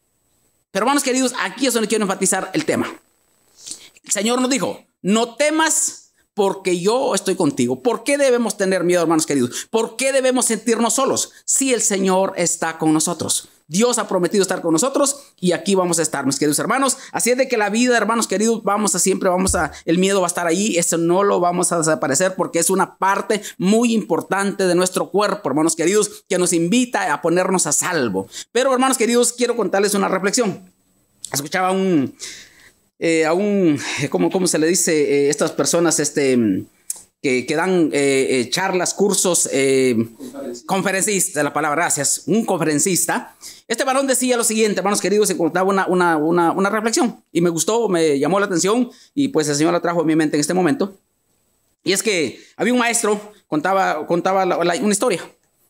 Pero, 0.70 0.84
hermanos 0.84 1.02
queridos, 1.02 1.34
aquí 1.40 1.66
es 1.66 1.74
donde 1.74 1.88
quiero 1.88 2.04
enfatizar 2.04 2.50
el 2.54 2.64
tema. 2.64 2.86
El 4.04 4.12
Señor 4.12 4.40
nos 4.40 4.50
dijo, 4.50 4.84
no 5.02 5.34
temas 5.34 6.02
porque 6.34 6.80
yo 6.80 7.14
estoy 7.14 7.34
contigo. 7.36 7.82
¿Por 7.82 8.04
qué 8.04 8.16
debemos 8.16 8.56
tener 8.56 8.84
miedo, 8.84 9.02
hermanos 9.02 9.26
queridos? 9.26 9.68
¿Por 9.70 9.96
qué 9.96 10.12
debemos 10.12 10.46
sentirnos 10.46 10.94
solos 10.94 11.32
si 11.44 11.72
el 11.72 11.82
Señor 11.82 12.32
está 12.36 12.78
con 12.78 12.92
nosotros? 12.92 13.48
Dios 13.72 13.96
ha 13.96 14.06
prometido 14.06 14.42
estar 14.42 14.60
con 14.60 14.74
nosotros 14.74 15.32
y 15.40 15.52
aquí 15.52 15.74
vamos 15.74 15.98
a 15.98 16.02
estar, 16.02 16.26
mis 16.26 16.38
queridos 16.38 16.58
hermanos. 16.58 16.98
Así 17.10 17.30
es 17.30 17.38
de 17.38 17.48
que 17.48 17.56
la 17.56 17.70
vida, 17.70 17.96
hermanos 17.96 18.26
queridos, 18.26 18.62
vamos 18.62 18.94
a 18.94 18.98
siempre, 18.98 19.30
vamos 19.30 19.54
a, 19.54 19.72
el 19.86 19.96
miedo 19.96 20.20
va 20.20 20.26
a 20.26 20.28
estar 20.28 20.46
ahí, 20.46 20.76
eso 20.76 20.98
no 20.98 21.22
lo 21.22 21.40
vamos 21.40 21.72
a 21.72 21.78
desaparecer 21.78 22.34
porque 22.36 22.58
es 22.58 22.68
una 22.68 22.98
parte 22.98 23.40
muy 23.56 23.94
importante 23.94 24.66
de 24.66 24.74
nuestro 24.74 25.10
cuerpo, 25.10 25.48
hermanos 25.48 25.74
queridos, 25.74 26.22
que 26.28 26.36
nos 26.36 26.52
invita 26.52 27.14
a 27.14 27.22
ponernos 27.22 27.66
a 27.66 27.72
salvo. 27.72 28.28
Pero, 28.52 28.74
hermanos 28.74 28.98
queridos, 28.98 29.32
quiero 29.32 29.56
contarles 29.56 29.94
una 29.94 30.08
reflexión. 30.08 30.70
Escuchaba 31.32 31.72
un, 31.72 32.14
eh, 32.98 33.24
a 33.24 33.32
un, 33.32 33.80
¿cómo, 34.10 34.30
¿cómo, 34.30 34.46
se 34.46 34.58
le 34.58 34.66
dice? 34.66 34.92
Eh, 34.92 35.30
estas 35.30 35.50
personas, 35.50 35.98
este 35.98 36.66
que, 37.22 37.54
dan 37.54 37.90
eh, 37.92 38.26
eh, 38.30 38.50
charlas, 38.50 38.94
cursos, 38.94 39.48
eh, 39.52 39.96
la 41.34 41.52
palabra, 41.52 41.82
gracias, 41.82 42.24
un 42.26 42.44
conferencista. 42.44 43.36
Este 43.68 43.84
varón 43.84 44.08
decía 44.08 44.36
lo 44.36 44.42
siguiente, 44.42 44.80
hermanos 44.80 45.00
queridos, 45.00 45.28
se 45.28 45.36
contaba 45.36 45.70
una, 45.70 45.86
una, 45.86 46.50
una, 46.50 46.70
reflexión 46.70 47.22
y 47.30 47.40
me 47.40 47.48
gustó, 47.48 47.88
me 47.88 48.18
llamó 48.18 48.40
la 48.40 48.46
atención 48.46 48.90
y 49.14 49.28
pues 49.28 49.48
el 49.48 49.54
Señor 49.54 49.72
la 49.72 49.80
trajo 49.80 50.00
a 50.00 50.04
mi 50.04 50.16
mente 50.16 50.36
en 50.36 50.40
este 50.40 50.52
momento. 50.52 50.98
Y 51.84 51.92
es 51.92 52.02
que 52.02 52.40
había 52.56 52.72
un 52.72 52.80
maestro, 52.80 53.32
contaba, 53.46 54.04
contaba 54.08 54.44
una 54.58 54.92
historia. 54.92 55.22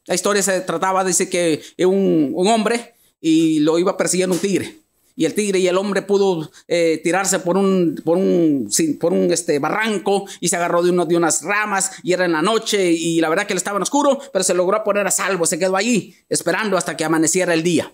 La 0.06 0.14
historia 0.14 0.42
se 0.42 0.60
trataba, 0.62 1.04
dice 1.04 1.28
que 1.28 1.62
un, 1.86 2.32
un 2.34 2.48
hombre 2.48 2.94
y 3.20 3.60
lo 3.60 3.78
iba 3.78 3.98
persiguiendo 3.98 4.34
un 4.34 4.40
tigre 4.40 4.81
y 5.16 5.24
el 5.24 5.34
tigre 5.34 5.58
y 5.58 5.68
el 5.68 5.76
hombre 5.76 6.02
pudo 6.02 6.50
eh, 6.68 7.00
tirarse 7.02 7.38
por 7.40 7.56
un, 7.56 8.00
por 8.04 8.16
un, 8.16 8.70
por 9.00 9.12
un 9.12 9.32
este, 9.32 9.58
barranco 9.58 10.26
y 10.40 10.48
se 10.48 10.56
agarró 10.56 10.82
de, 10.82 10.90
uno, 10.90 11.04
de 11.04 11.16
unas 11.16 11.42
ramas 11.42 11.92
y 12.02 12.12
era 12.12 12.24
en 12.24 12.32
la 12.32 12.42
noche 12.42 12.90
y 12.90 13.20
la 13.20 13.28
verdad 13.28 13.46
que 13.46 13.52
él 13.52 13.58
estaba 13.58 13.76
en 13.76 13.82
oscuro, 13.82 14.18
pero 14.32 14.44
se 14.44 14.54
logró 14.54 14.82
poner 14.84 15.06
a 15.06 15.10
salvo, 15.10 15.46
se 15.46 15.58
quedó 15.58 15.76
allí 15.76 16.14
esperando 16.28 16.76
hasta 16.76 16.96
que 16.96 17.04
amaneciera 17.04 17.54
el 17.54 17.62
día. 17.62 17.92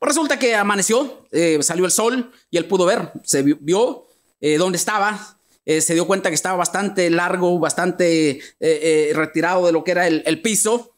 Resulta 0.00 0.38
que 0.38 0.54
amaneció, 0.54 1.26
eh, 1.32 1.58
salió 1.62 1.84
el 1.84 1.90
sol 1.90 2.30
y 2.50 2.58
él 2.58 2.66
pudo 2.66 2.84
ver, 2.84 3.12
se 3.22 3.42
vio, 3.42 4.06
eh, 4.40 4.58
dónde 4.58 4.76
estaba, 4.76 5.38
se 5.64 5.94
dio 5.94 6.06
cuenta 6.06 6.28
que 6.28 6.36
estaba 6.36 6.56
bastante 6.56 7.10
largo, 7.10 7.58
bastante 7.58 8.40
retirado 8.60 9.66
de 9.66 9.72
lo 9.72 9.82
que 9.82 9.90
era 9.90 10.06
el, 10.06 10.22
el 10.24 10.40
piso 10.40 10.95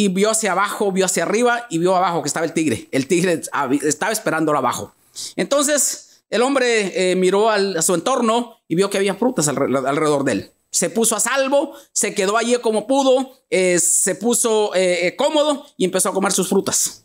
y 0.00 0.08
vio 0.08 0.30
hacia 0.30 0.52
abajo, 0.52 0.90
vio 0.92 1.04
hacia 1.04 1.24
arriba 1.24 1.66
y 1.68 1.76
vio 1.76 1.94
abajo 1.94 2.22
que 2.22 2.28
estaba 2.28 2.46
el 2.46 2.54
tigre. 2.54 2.88
El 2.90 3.06
tigre 3.06 3.42
estaba 3.82 4.12
esperándolo 4.12 4.56
abajo. 4.56 4.94
Entonces 5.36 6.22
el 6.30 6.40
hombre 6.40 7.10
eh, 7.10 7.16
miró 7.16 7.50
a 7.50 7.82
su 7.82 7.94
entorno 7.94 8.56
y 8.66 8.76
vio 8.76 8.88
que 8.88 8.96
había 8.96 9.14
frutas 9.14 9.46
alrededor 9.46 10.24
de 10.24 10.32
él. 10.32 10.52
Se 10.70 10.88
puso 10.88 11.16
a 11.16 11.20
salvo, 11.20 11.74
se 11.92 12.14
quedó 12.14 12.38
allí 12.38 12.56
como 12.62 12.86
pudo, 12.86 13.42
eh, 13.50 13.78
se 13.78 14.14
puso 14.14 14.70
eh, 14.74 15.14
cómodo 15.18 15.66
y 15.76 15.84
empezó 15.84 16.08
a 16.08 16.14
comer 16.14 16.32
sus 16.32 16.48
frutas. 16.48 17.04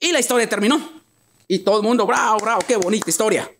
Y 0.00 0.12
la 0.12 0.20
historia 0.20 0.48
terminó. 0.48 1.02
Y 1.46 1.58
todo 1.58 1.76
el 1.76 1.82
mundo, 1.82 2.06
bravo, 2.06 2.38
bravo, 2.38 2.62
qué 2.66 2.76
bonita 2.76 3.10
historia. 3.10 3.52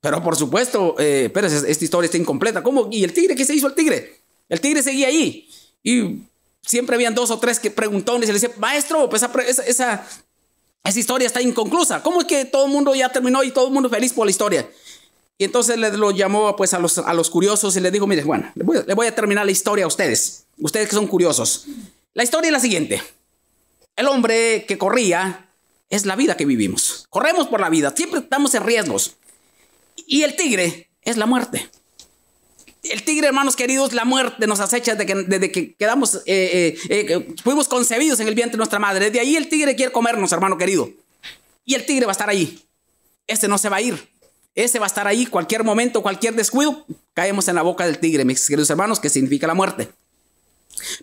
Pero 0.00 0.22
por 0.22 0.36
supuesto, 0.36 0.94
pero 0.96 1.48
esta 1.48 1.84
historia 1.84 2.06
está 2.06 2.18
incompleta. 2.18 2.62
¿Cómo? 2.62 2.86
¿Y 2.92 3.02
el 3.02 3.12
tigre? 3.12 3.34
¿Qué 3.34 3.44
se 3.44 3.54
hizo 3.54 3.66
el 3.66 3.74
tigre? 3.74 4.20
El 4.48 4.60
tigre 4.60 4.80
seguía 4.80 5.08
ahí. 5.08 5.48
Y 5.82 6.20
siempre 6.64 6.96
habían 6.96 7.14
dos 7.14 7.30
o 7.30 7.38
tres 7.38 7.58
que 7.58 7.70
preguntones 7.70 8.28
y 8.28 8.32
le 8.32 8.40
decían, 8.40 8.58
maestro, 8.58 9.08
pues 9.08 9.22
esa, 9.22 9.62
esa, 9.66 10.06
esa, 10.84 10.98
historia 10.98 11.26
está 11.26 11.42
inconclusa. 11.42 12.02
¿Cómo 12.02 12.20
es 12.20 12.26
que 12.26 12.44
todo 12.44 12.66
el 12.66 12.72
mundo 12.72 12.94
ya 12.94 13.10
terminó 13.10 13.42
y 13.42 13.50
todo 13.50 13.66
el 13.68 13.72
mundo 13.72 13.88
feliz 13.88 14.12
por 14.12 14.26
la 14.26 14.30
historia? 14.30 14.68
Y 15.36 15.44
entonces 15.44 15.76
le 15.76 15.90
lo 15.96 16.10
llamó 16.12 16.54
pues 16.56 16.74
a 16.74 16.78
los, 16.78 16.98
a 16.98 17.12
los 17.12 17.28
curiosos 17.28 17.76
y 17.76 17.80
le 17.80 17.90
dijo, 17.90 18.06
mire, 18.06 18.22
bueno, 18.22 18.50
voy, 18.56 18.78
le 18.86 18.94
voy 18.94 19.06
a 19.06 19.14
terminar 19.14 19.44
la 19.44 19.52
historia 19.52 19.84
a 19.84 19.88
ustedes, 19.88 20.44
ustedes 20.58 20.88
que 20.88 20.94
son 20.94 21.06
curiosos. 21.06 21.66
La 22.14 22.22
historia 22.22 22.48
es 22.48 22.52
la 22.52 22.60
siguiente. 22.60 23.02
El 23.96 24.06
hombre 24.06 24.64
que 24.66 24.78
corría 24.78 25.48
es 25.90 26.06
la 26.06 26.16
vida 26.16 26.36
que 26.36 26.46
vivimos. 26.46 27.06
Corremos 27.10 27.48
por 27.48 27.60
la 27.60 27.68
vida, 27.68 27.92
siempre 27.96 28.20
estamos 28.20 28.54
en 28.54 28.62
riesgos. 28.62 29.16
Y 30.06 30.22
el 30.22 30.36
tigre 30.36 30.88
es 31.02 31.16
la 31.16 31.26
muerte. 31.26 31.68
El 32.84 33.02
tigre, 33.02 33.26
hermanos 33.26 33.56
queridos, 33.56 33.94
la 33.94 34.04
muerte 34.04 34.46
nos 34.46 34.60
acecha 34.60 34.94
desde 34.94 35.06
que, 35.06 35.14
desde 35.14 35.50
que 35.50 35.74
quedamos, 35.74 36.16
eh, 36.26 36.76
eh, 36.76 36.78
eh, 36.90 37.34
fuimos 37.42 37.66
concebidos 37.66 38.20
en 38.20 38.28
el 38.28 38.34
vientre 38.34 38.52
de 38.52 38.58
nuestra 38.58 38.78
madre. 38.78 39.06
Desde 39.06 39.20
ahí 39.20 39.36
el 39.36 39.48
tigre 39.48 39.74
quiere 39.74 39.90
comernos, 39.90 40.32
hermano 40.32 40.58
querido. 40.58 40.90
Y 41.64 41.74
el 41.74 41.86
tigre 41.86 42.04
va 42.04 42.12
a 42.12 42.12
estar 42.12 42.28
ahí. 42.28 42.62
Ese 43.26 43.48
no 43.48 43.56
se 43.56 43.70
va 43.70 43.76
a 43.76 43.80
ir. 43.80 44.08
Ese 44.54 44.78
va 44.78 44.84
a 44.84 44.88
estar 44.88 45.06
ahí. 45.06 45.24
Cualquier 45.24 45.64
momento, 45.64 46.02
cualquier 46.02 46.34
descuido, 46.34 46.84
caemos 47.14 47.48
en 47.48 47.54
la 47.54 47.62
boca 47.62 47.86
del 47.86 47.98
tigre, 47.98 48.24
mis 48.26 48.46
queridos 48.46 48.68
hermanos, 48.68 49.00
que 49.00 49.08
significa 49.08 49.46
la 49.46 49.54
muerte. 49.54 49.88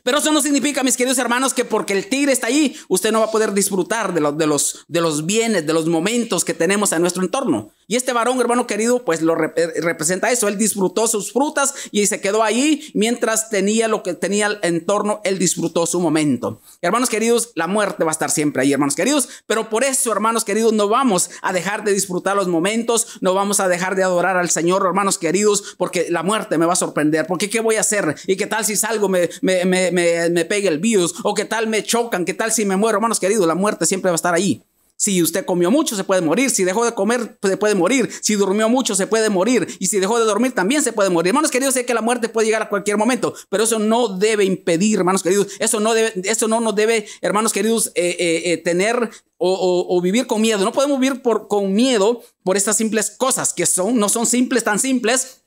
Pero 0.03 0.19
eso 0.19 0.31
no 0.31 0.41
significa, 0.41 0.83
mis 0.83 0.97
queridos 0.97 1.17
hermanos, 1.17 1.53
que 1.53 1.65
porque 1.65 1.93
el 1.93 2.07
tigre 2.07 2.31
está 2.31 2.47
ahí, 2.47 2.75
usted 2.89 3.11
no 3.11 3.21
va 3.21 3.25
a 3.25 3.31
poder 3.31 3.53
disfrutar 3.53 4.13
de, 4.13 4.31
de, 4.33 4.45
los, 4.45 4.85
de 4.87 5.01
los 5.01 5.25
bienes, 5.25 5.65
de 5.65 5.73
los 5.73 5.87
momentos 5.87 6.45
que 6.45 6.53
tenemos 6.53 6.91
en 6.91 7.01
nuestro 7.01 7.23
entorno. 7.23 7.71
Y 7.91 7.97
este 7.97 8.13
varón, 8.13 8.39
hermano 8.39 8.67
querido, 8.67 9.03
pues 9.03 9.21
lo 9.21 9.35
eh, 9.43 9.81
representa 9.81 10.31
eso. 10.31 10.47
Él 10.47 10.57
disfrutó 10.57 11.07
sus 11.07 11.33
frutas 11.33 11.73
y 11.91 12.07
se 12.07 12.21
quedó 12.21 12.41
ahí 12.41 12.89
mientras 12.93 13.49
tenía 13.49 13.89
lo 13.89 14.01
que 14.01 14.13
tenía 14.13 14.47
el 14.47 14.59
entorno, 14.61 15.19
él 15.25 15.37
disfrutó 15.37 15.85
su 15.85 15.99
momento. 15.99 16.61
Hermanos 16.81 17.09
queridos, 17.09 17.51
la 17.53 17.67
muerte 17.67 18.05
va 18.05 18.11
a 18.11 18.13
estar 18.13 18.31
siempre 18.31 18.61
ahí, 18.61 18.71
hermanos 18.71 18.95
queridos. 18.95 19.27
Pero 19.45 19.69
por 19.69 19.83
eso, 19.83 20.09
hermanos 20.09 20.45
queridos, 20.45 20.71
no 20.71 20.87
vamos 20.87 21.31
a 21.41 21.51
dejar 21.51 21.83
de 21.83 21.91
disfrutar 21.91 22.37
los 22.37 22.47
momentos, 22.47 23.17
no 23.19 23.33
vamos 23.33 23.59
a 23.59 23.67
dejar 23.67 23.97
de 23.97 24.03
adorar 24.03 24.37
al 24.37 24.49
Señor, 24.49 24.85
hermanos 24.85 25.17
queridos, 25.17 25.75
porque 25.77 26.07
la 26.09 26.23
muerte 26.23 26.57
me 26.57 26.65
va 26.65 26.71
a 26.71 26.77
sorprender. 26.77 27.27
Porque 27.27 27.49
¿qué 27.49 27.59
voy 27.59 27.75
a 27.75 27.81
hacer? 27.81 28.15
¿Y 28.25 28.37
qué 28.37 28.47
tal 28.47 28.63
si 28.63 28.77
salgo, 28.77 29.09
me, 29.09 29.29
me, 29.41 29.65
me, 29.65 29.91
me, 29.91 30.29
me 30.29 30.45
pegue 30.45 30.69
el 30.69 30.79
virus? 30.79 31.15
¿O 31.23 31.33
qué 31.33 31.43
tal 31.43 31.67
me 31.67 31.83
chocan? 31.83 32.23
¿Qué 32.23 32.35
tal 32.35 32.53
si 32.53 32.63
me 32.63 32.77
muero? 32.77 32.99
Hermanos 32.99 33.19
queridos, 33.19 33.45
la 33.45 33.55
muerte 33.55 33.85
siempre 33.85 34.11
va 34.11 34.13
a 34.13 34.15
estar 34.15 34.33
ahí. 34.33 34.63
Si 35.01 35.19
usted 35.23 35.45
comió 35.45 35.71
mucho, 35.71 35.95
se 35.95 36.03
puede 36.03 36.21
morir. 36.21 36.51
Si 36.51 36.63
dejó 36.63 36.85
de 36.85 36.93
comer, 36.93 37.35
se 37.41 37.57
puede 37.57 37.73
morir. 37.73 38.07
Si 38.21 38.35
durmió 38.35 38.69
mucho, 38.69 38.93
se 38.93 39.07
puede 39.07 39.31
morir. 39.31 39.67
Y 39.79 39.87
si 39.87 39.99
dejó 39.99 40.19
de 40.19 40.25
dormir, 40.25 40.51
también 40.51 40.83
se 40.83 40.93
puede 40.93 41.09
morir. 41.09 41.29
Hermanos 41.29 41.49
queridos, 41.49 41.73
sé 41.73 41.87
que 41.87 41.95
la 41.95 42.03
muerte 42.03 42.29
puede 42.29 42.45
llegar 42.45 42.61
a 42.61 42.69
cualquier 42.69 42.97
momento, 42.97 43.33
pero 43.49 43.63
eso 43.63 43.79
no 43.79 44.19
debe 44.19 44.45
impedir, 44.45 44.99
hermanos 44.99 45.23
queridos, 45.23 45.47
eso 45.57 45.79
no, 45.79 45.95
debe, 45.95 46.13
eso 46.25 46.47
no 46.47 46.59
nos 46.59 46.75
debe, 46.75 47.07
hermanos 47.21 47.51
queridos, 47.51 47.87
eh, 47.95 48.15
eh, 48.19 48.51
eh, 48.51 48.57
tener 48.57 49.09
o, 49.39 49.99
vivir 50.03 50.27
con 50.27 50.39
miedo. 50.39 50.63
No 50.63 50.71
podemos 50.71 50.99
vivir 50.99 51.23
por, 51.23 51.47
con 51.47 51.73
miedo 51.73 52.21
por 52.43 52.55
estas 52.55 52.77
simples 52.77 53.09
cosas 53.09 53.53
que 53.53 53.65
son, 53.65 53.97
no 53.97 54.07
son 54.07 54.27
simples, 54.27 54.63
tan 54.63 54.77
simples, 54.77 55.40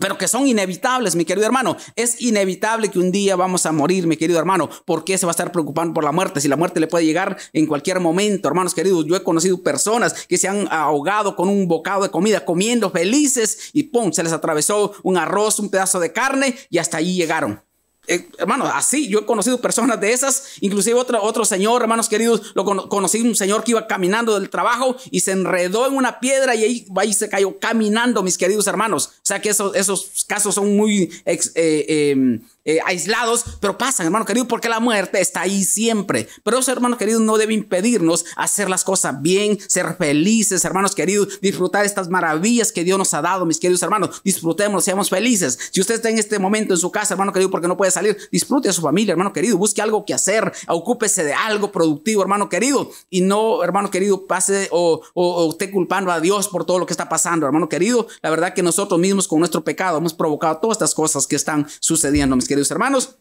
pero 0.00 0.18
que 0.18 0.28
son 0.28 0.46
inevitables, 0.46 1.16
mi 1.16 1.24
querido 1.24 1.46
hermano. 1.46 1.76
Es 1.96 2.20
inevitable 2.20 2.90
que 2.90 2.98
un 2.98 3.12
día 3.12 3.36
vamos 3.36 3.66
a 3.66 3.72
morir, 3.72 4.06
mi 4.06 4.16
querido 4.16 4.38
hermano. 4.38 4.68
¿Por 4.84 5.04
qué 5.04 5.18
se 5.18 5.26
va 5.26 5.30
a 5.30 5.32
estar 5.32 5.52
preocupando 5.52 5.94
por 5.94 6.04
la 6.04 6.12
muerte? 6.12 6.40
Si 6.40 6.48
la 6.48 6.56
muerte 6.56 6.80
le 6.80 6.86
puede 6.86 7.04
llegar 7.04 7.36
en 7.52 7.66
cualquier 7.66 8.00
momento, 8.00 8.48
hermanos 8.48 8.74
queridos. 8.74 9.04
Yo 9.06 9.16
he 9.16 9.22
conocido 9.22 9.62
personas 9.62 10.26
que 10.26 10.38
se 10.38 10.48
han 10.48 10.68
ahogado 10.70 11.36
con 11.36 11.48
un 11.48 11.68
bocado 11.68 12.02
de 12.02 12.10
comida, 12.10 12.44
comiendo 12.44 12.90
felices 12.90 13.70
y 13.72 13.84
¡pum! 13.84 14.12
Se 14.12 14.22
les 14.22 14.32
atravesó 14.32 14.92
un 15.02 15.16
arroz, 15.16 15.58
un 15.58 15.70
pedazo 15.70 16.00
de 16.00 16.12
carne 16.12 16.56
y 16.70 16.78
hasta 16.78 16.98
ahí 16.98 17.14
llegaron. 17.14 17.62
Eh, 18.08 18.28
hermano, 18.38 18.66
así 18.66 19.08
yo 19.08 19.20
he 19.20 19.26
conocido 19.26 19.60
personas 19.60 20.00
de 20.00 20.12
esas, 20.12 20.54
inclusive 20.60 20.98
otro, 20.98 21.22
otro 21.22 21.44
señor, 21.44 21.82
hermanos 21.82 22.08
queridos, 22.08 22.52
lo 22.54 22.64
conocí 22.88 23.20
un 23.20 23.36
señor 23.36 23.62
que 23.62 23.70
iba 23.70 23.86
caminando 23.86 24.38
del 24.38 24.50
trabajo 24.50 24.96
y 25.12 25.20
se 25.20 25.30
enredó 25.30 25.86
en 25.86 25.94
una 25.94 26.18
piedra 26.18 26.56
y 26.56 26.64
ahí, 26.64 26.86
ahí 26.96 27.12
se 27.12 27.28
cayó 27.28 27.60
caminando, 27.60 28.24
mis 28.24 28.38
queridos 28.38 28.66
hermanos. 28.66 29.06
O 29.06 29.20
sea 29.22 29.40
que 29.40 29.50
esos, 29.50 30.24
casos 30.26 30.56
son 30.56 30.76
muy 30.76 31.12
eh, 31.26 32.10
em, 32.10 32.40
eh, 32.64 32.78
aislados, 32.84 33.44
pero 33.60 33.76
pasan, 33.76 34.06
hermano 34.06 34.24
querido, 34.24 34.46
porque 34.46 34.68
la 34.68 34.78
muerte 34.78 35.20
está 35.20 35.42
ahí 35.42 35.64
siempre. 35.64 36.28
Pero 36.44 36.58
eso, 36.58 36.70
hermano 36.70 36.96
querido, 36.96 37.18
no 37.18 37.36
debe 37.36 37.54
impedirnos 37.54 38.24
hacer 38.36 38.70
las 38.70 38.84
cosas 38.84 39.20
bien, 39.20 39.58
ser 39.68 39.96
felices, 39.96 40.64
hermanos 40.64 40.94
queridos, 40.94 41.40
disfrutar 41.40 41.84
estas 41.84 42.08
maravillas 42.08 42.70
que 42.70 42.84
Dios 42.84 42.98
nos 42.98 43.14
ha 43.14 43.22
dado, 43.22 43.46
mis 43.46 43.58
queridos 43.58 43.82
hermanos. 43.82 44.22
Disfrutemos, 44.24 44.84
seamos 44.84 45.10
felices. 45.10 45.58
Si 45.72 45.80
usted 45.80 45.96
está 45.96 46.10
en 46.10 46.18
este 46.18 46.38
momento 46.38 46.74
en 46.74 46.78
su 46.78 46.92
casa, 46.92 47.14
hermano 47.14 47.32
querido, 47.32 47.50
porque 47.50 47.66
no 47.66 47.76
puede 47.76 47.90
salir, 47.90 48.16
disfrute 48.30 48.68
a 48.68 48.72
su 48.72 48.80
familia, 48.80 49.12
hermano 49.12 49.32
querido, 49.32 49.58
busque 49.58 49.82
algo 49.82 50.04
que 50.04 50.14
hacer, 50.14 50.52
ocúpese 50.68 51.24
de 51.24 51.34
algo 51.34 51.72
productivo, 51.72 52.22
hermano 52.22 52.48
querido, 52.48 52.90
y 53.10 53.22
no, 53.22 53.64
hermano 53.64 53.90
querido, 53.90 54.26
pase 54.26 54.68
o, 54.70 55.02
o, 55.14 55.50
esté 55.50 55.70
culpando 55.70 56.12
a 56.12 56.20
Dios 56.20 56.48
por 56.48 56.64
todo 56.64 56.78
lo 56.78 56.86
que 56.86 56.92
está 56.92 57.08
pasando, 57.08 57.44
hermano 57.44 57.68
querido. 57.68 58.06
La 58.22 58.30
verdad 58.30 58.54
que 58.54 58.62
nosotros 58.62 59.00
mismos 59.00 59.26
con 59.26 59.40
nuestro 59.40 59.64
pecado 59.64 59.98
hemos 59.98 60.14
provocado 60.14 60.58
todas 60.58 60.76
estas 60.76 60.94
cosas 60.94 61.26
que 61.26 61.34
están 61.34 61.66
sucediendo, 61.80 62.36
mis 62.36 62.46
queridos 62.46 62.51
hermanos. 62.70 63.18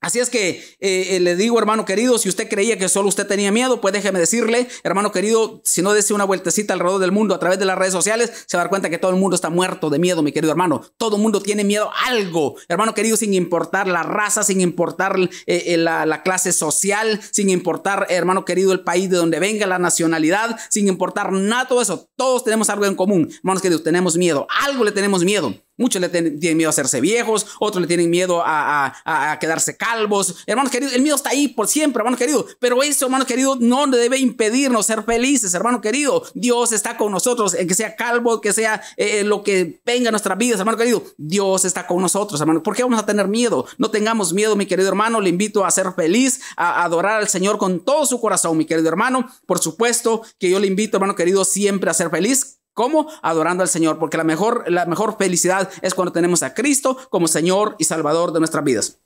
Así 0.00 0.20
es 0.20 0.30
que 0.30 0.50
eh, 0.78 1.16
eh, 1.16 1.20
le 1.20 1.34
digo, 1.34 1.58
hermano 1.58 1.84
querido, 1.84 2.18
si 2.18 2.28
usted 2.28 2.48
creía 2.48 2.78
que 2.78 2.88
solo 2.88 3.08
usted 3.08 3.26
tenía 3.26 3.50
miedo, 3.50 3.80
pues 3.80 3.92
déjeme 3.92 4.20
decirle, 4.20 4.68
hermano 4.84 5.10
querido, 5.10 5.60
si 5.64 5.82
no 5.82 5.92
desea 5.92 6.14
una 6.14 6.24
vueltecita 6.24 6.72
alrededor 6.72 7.00
del 7.00 7.10
mundo 7.10 7.34
a 7.34 7.40
través 7.40 7.58
de 7.58 7.64
las 7.64 7.76
redes 7.76 7.94
sociales, 7.94 8.30
se 8.46 8.56
va 8.56 8.60
a 8.60 8.64
dar 8.64 8.70
cuenta 8.70 8.90
que 8.90 8.98
todo 8.98 9.10
el 9.10 9.16
mundo 9.16 9.34
está 9.34 9.50
muerto 9.50 9.90
de 9.90 9.98
miedo, 9.98 10.22
mi 10.22 10.30
querido 10.30 10.52
hermano. 10.52 10.82
Todo 10.98 11.16
el 11.16 11.22
mundo 11.22 11.42
tiene 11.42 11.64
miedo 11.64 11.90
a 11.90 12.10
algo, 12.10 12.54
hermano 12.68 12.94
querido, 12.94 13.16
sin 13.16 13.34
importar 13.34 13.88
la 13.88 14.04
raza, 14.04 14.44
sin 14.44 14.60
importar 14.60 15.16
eh, 15.46 15.76
la, 15.76 16.06
la, 16.06 16.22
clase 16.22 16.52
social, 16.52 17.20
sin 17.32 17.50
importar, 17.50 18.06
hermano 18.08 18.44
querido, 18.44 18.70
el 18.70 18.84
país 18.84 19.10
de 19.10 19.16
donde 19.16 19.40
venga, 19.40 19.66
la 19.66 19.80
nacionalidad, 19.80 20.60
sin 20.70 20.86
importar 20.86 21.32
nada, 21.32 21.66
todo 21.66 21.82
eso. 21.82 22.08
Todos 22.14 22.44
tenemos 22.44 22.70
algo 22.70 22.86
en 22.86 22.94
común, 22.94 23.32
hermanos 23.38 23.62
queridos, 23.62 23.82
tenemos 23.82 24.16
miedo, 24.16 24.46
algo 24.64 24.84
le 24.84 24.92
tenemos 24.92 25.24
miedo. 25.24 25.54
Muchos 25.78 26.02
le 26.02 26.08
tienen 26.08 26.56
miedo 26.56 26.68
a 26.68 26.70
hacerse 26.70 27.00
viejos, 27.00 27.46
otros 27.60 27.80
le 27.80 27.86
tienen 27.86 28.10
miedo 28.10 28.42
a, 28.44 29.38
quedarse 29.40 29.76
calvos. 29.76 30.44
Hermanos 30.46 30.72
queridos, 30.72 30.94
el 30.94 31.02
miedo 31.02 31.14
está 31.14 31.30
ahí 31.30 31.48
por 31.48 31.68
siempre, 31.68 32.00
hermano 32.00 32.16
querido. 32.16 32.44
Pero 32.58 32.82
eso, 32.82 33.06
hermano 33.06 33.24
querido, 33.24 33.56
no 33.60 33.86
debe 33.86 34.18
impedirnos 34.18 34.86
ser 34.86 35.04
felices, 35.04 35.54
hermano 35.54 35.80
querido. 35.80 36.24
Dios 36.34 36.72
está 36.72 36.96
con 36.96 37.12
nosotros, 37.12 37.54
que 37.54 37.74
sea 37.74 37.94
calvo, 37.94 38.40
que 38.40 38.52
sea 38.52 38.82
eh, 38.96 39.22
lo 39.22 39.44
que 39.44 39.80
venga 39.86 40.08
en 40.08 40.12
nuestras 40.12 40.36
vidas, 40.36 40.58
hermano 40.58 40.76
querido. 40.76 41.02
Dios 41.16 41.64
está 41.64 41.86
con 41.86 42.02
nosotros, 42.02 42.40
hermano. 42.40 42.62
¿Por 42.62 42.74
qué 42.74 42.82
vamos 42.82 42.98
a 42.98 43.06
tener 43.06 43.28
miedo? 43.28 43.64
No 43.78 43.90
tengamos 43.90 44.32
miedo, 44.32 44.56
mi 44.56 44.66
querido 44.66 44.88
hermano. 44.88 45.20
Le 45.20 45.30
invito 45.30 45.64
a 45.64 45.70
ser 45.70 45.92
feliz, 45.94 46.40
a 46.56 46.82
adorar 46.82 47.20
al 47.20 47.28
Señor 47.28 47.56
con 47.58 47.84
todo 47.84 48.04
su 48.04 48.20
corazón, 48.20 48.56
mi 48.58 48.64
querido 48.64 48.88
hermano. 48.88 49.30
Por 49.46 49.60
supuesto 49.60 50.22
que 50.40 50.50
yo 50.50 50.58
le 50.58 50.66
invito, 50.66 50.96
hermano 50.96 51.14
querido, 51.14 51.44
siempre 51.44 51.88
a 51.88 51.94
ser 51.94 52.10
feliz 52.10 52.57
¿Cómo? 52.78 53.10
Adorando 53.22 53.64
al 53.64 53.68
Señor, 53.68 53.98
porque 53.98 54.16
la 54.16 54.22
mejor, 54.22 54.62
la 54.70 54.86
mejor 54.86 55.16
felicidad 55.18 55.68
es 55.82 55.94
cuando 55.94 56.12
tenemos 56.12 56.44
a 56.44 56.54
Cristo 56.54 56.96
como 57.10 57.26
Señor 57.26 57.74
y 57.80 57.82
Salvador 57.82 58.32
de 58.32 58.38
nuestras 58.38 58.62
vidas. 58.62 59.00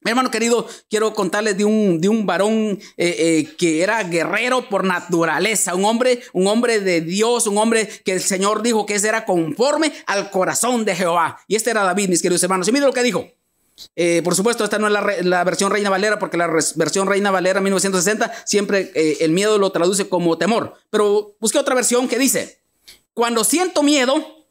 Mi 0.00 0.10
hermano 0.10 0.30
querido, 0.30 0.66
quiero 0.88 1.12
contarles 1.12 1.58
de 1.58 1.66
un, 1.66 2.00
de 2.00 2.08
un 2.08 2.24
varón 2.24 2.78
eh, 2.96 3.16
eh, 3.18 3.54
que 3.58 3.82
era 3.82 4.02
guerrero 4.04 4.70
por 4.70 4.84
naturaleza, 4.84 5.74
un 5.74 5.84
hombre, 5.84 6.22
un 6.32 6.46
hombre 6.46 6.80
de 6.80 7.02
Dios, 7.02 7.46
un 7.46 7.58
hombre 7.58 7.86
que 8.06 8.12
el 8.12 8.22
Señor 8.22 8.62
dijo 8.62 8.86
que 8.86 8.94
ese 8.94 9.08
era 9.08 9.26
conforme 9.26 9.92
al 10.06 10.30
corazón 10.30 10.86
de 10.86 10.96
Jehová. 10.96 11.40
Y 11.46 11.56
este 11.56 11.72
era 11.72 11.82
David, 11.82 12.08
mis 12.08 12.22
queridos 12.22 12.42
hermanos. 12.42 12.68
Y 12.68 12.72
mire 12.72 12.86
lo 12.86 12.92
que 12.94 13.02
dijo. 13.02 13.28
Eh, 13.96 14.22
por 14.24 14.34
supuesto, 14.34 14.64
esta 14.64 14.78
no 14.78 14.86
es 14.86 14.94
la, 14.94 15.04
la, 15.24 15.44
versión 15.44 15.70
Reina 15.70 15.90
Valera, 15.90 16.18
porque 16.18 16.38
la 16.38 16.48
versión 16.76 17.06
Reina 17.06 17.30
Valera 17.30 17.60
1960 17.60 18.32
siempre 18.46 18.92
el 18.94 19.32
miedo 19.32 19.58
lo 19.58 19.72
traduce 19.72 20.08
como 20.08 20.38
temor. 20.38 20.72
Pero 20.88 21.36
busqué 21.38 21.58
otra 21.58 21.74
versión 21.74 22.08
que 22.08 22.18
dice, 22.18 22.59
cuando 23.20 23.44
siento 23.44 23.82
miedo, 23.82 24.46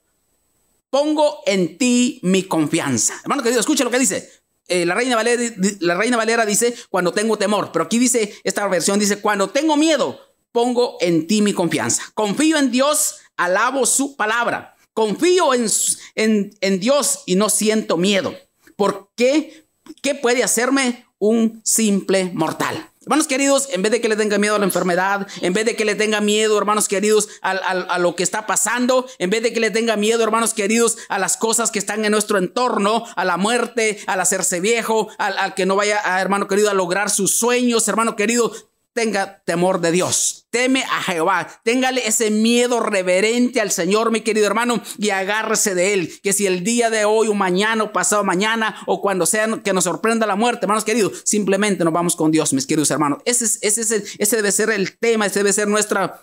pongo 0.92 1.40
en 1.48 1.80
ti 1.80 2.20
mi 2.22 2.44
confianza. 2.44 3.20
Hermano 3.24 3.42
querido, 3.42 3.62
escuche 3.62 3.84
lo 3.84 3.90
que 3.90 3.98
dice. 3.98 4.30
Eh, 4.68 4.86
la, 4.86 4.94
Reina 4.94 5.16
Valera, 5.16 5.42
la 5.80 5.96
Reina 5.96 6.18
Valera 6.18 6.46
dice 6.46 6.76
cuando 6.92 7.12
tengo 7.12 7.36
temor, 7.36 7.72
pero 7.74 7.86
aquí 7.86 7.98
dice, 7.98 8.32
esta 8.44 8.68
versión 8.68 9.00
dice, 9.00 9.22
cuando 9.22 9.50
tengo 9.50 9.76
miedo, 9.76 10.20
pongo 10.52 10.98
en 11.02 11.26
ti 11.26 11.42
mi 11.42 11.52
confianza. 11.52 12.04
Confío 12.14 12.60
en 12.60 12.70
Dios, 12.70 13.16
alabo 13.38 13.88
su 13.88 14.16
palabra. 14.16 14.76
Confío 14.94 15.56
en, 15.56 15.66
en, 16.14 16.56
en 16.62 16.80
Dios 16.80 17.24
y 17.26 17.38
no 17.38 17.50
siento 17.50 17.98
miedo. 17.98 18.36
¿Por 18.76 19.10
qué? 19.16 19.66
¿Qué 20.04 20.14
puede 20.14 20.44
hacerme 20.44 21.08
un 21.18 21.60
simple 21.66 22.26
mortal? 22.36 22.92
Hermanos 23.10 23.26
queridos, 23.26 23.70
en 23.72 23.82
vez 23.82 23.92
de 23.92 24.02
que 24.02 24.08
le 24.08 24.16
tenga 24.16 24.38
miedo 24.38 24.54
a 24.54 24.60
la 24.60 24.66
enfermedad, 24.66 25.26
en 25.42 25.52
vez 25.52 25.66
de 25.66 25.76
que 25.76 25.84
le 25.84 25.96
tenga 25.96 26.22
miedo, 26.22 26.56
hermanos 26.60 26.88
queridos, 26.88 27.28
a, 27.42 27.98
lo 27.98 28.16
que 28.16 28.22
está 28.22 28.46
pasando, 28.46 29.08
en 29.18 29.32
vez 29.32 29.42
de 29.42 29.52
que 29.52 29.60
le 29.60 29.72
tenga 29.72 29.96
miedo, 29.96 30.24
hermanos 30.24 30.54
queridos, 30.54 30.96
a 31.10 31.18
las 31.18 31.36
cosas 31.36 31.72
que 31.72 31.80
están 31.80 32.06
en 32.06 32.12
nuestro 32.12 32.38
entorno, 32.38 33.06
a 33.16 33.26
la 33.26 33.38
muerte, 33.38 33.98
al 34.06 34.22
hacerse 34.22 34.60
viejo, 34.60 35.10
al, 35.18 35.40
al 35.40 35.56
que 35.56 35.66
no 35.66 35.76
vaya, 35.76 36.00
a, 36.04 36.22
hermano 36.22 36.48
querido, 36.48 36.70
a 36.70 36.76
lograr 36.76 37.10
sus 37.10 37.36
sueños, 37.36 37.88
hermano 37.88 38.16
querido, 38.16 38.54
tenga 38.94 39.42
temor 39.46 39.82
de 39.82 39.92
Dios. 39.92 40.48
Teme 40.50 40.84
a 40.84 41.04
Jehová. 41.04 41.48
Téngale 41.64 42.08
ese 42.08 42.32
miedo 42.32 42.80
reverente 42.80 43.62
al 43.62 43.72
Señor, 43.72 44.12
mi 44.12 44.22
querido 44.22 44.48
hermano, 44.48 44.82
y 44.98 45.12
agárrese 45.12 45.76
de 45.76 45.94
él. 45.94 46.20
Que 46.22 46.34
si 46.34 46.48
el 46.48 46.64
día 46.64 46.90
de 46.90 47.06
hoy 47.06 47.28
o 47.28 47.34
mañana 47.34 47.84
o 47.84 47.94
pasado 47.94 48.24
mañana 48.24 48.76
o 48.88 49.02
cuando 49.02 49.26
sea 49.26 49.48
que 49.64 49.74
nos 49.74 49.84
sorprenda 49.84 50.26
la 50.26 50.36
muerte, 50.36 50.66
hermanos 50.66 50.84
queridos, 50.84 51.22
simplemente 51.26 51.84
nos 51.84 51.94
vamos 51.94 52.16
con 52.16 52.32
Dios, 52.32 52.54
mis 52.54 52.66
queridos 52.66 52.92
hermanos. 52.92 53.20
Ese, 53.26 53.46
ese, 53.62 54.04
ese 54.18 54.36
debe 54.36 54.52
ser 54.52 54.70
el 54.70 54.98
tema, 54.98 55.26
ese 55.26 55.40
debe 55.40 55.54
ser 55.54 55.68
nuestra 55.68 56.22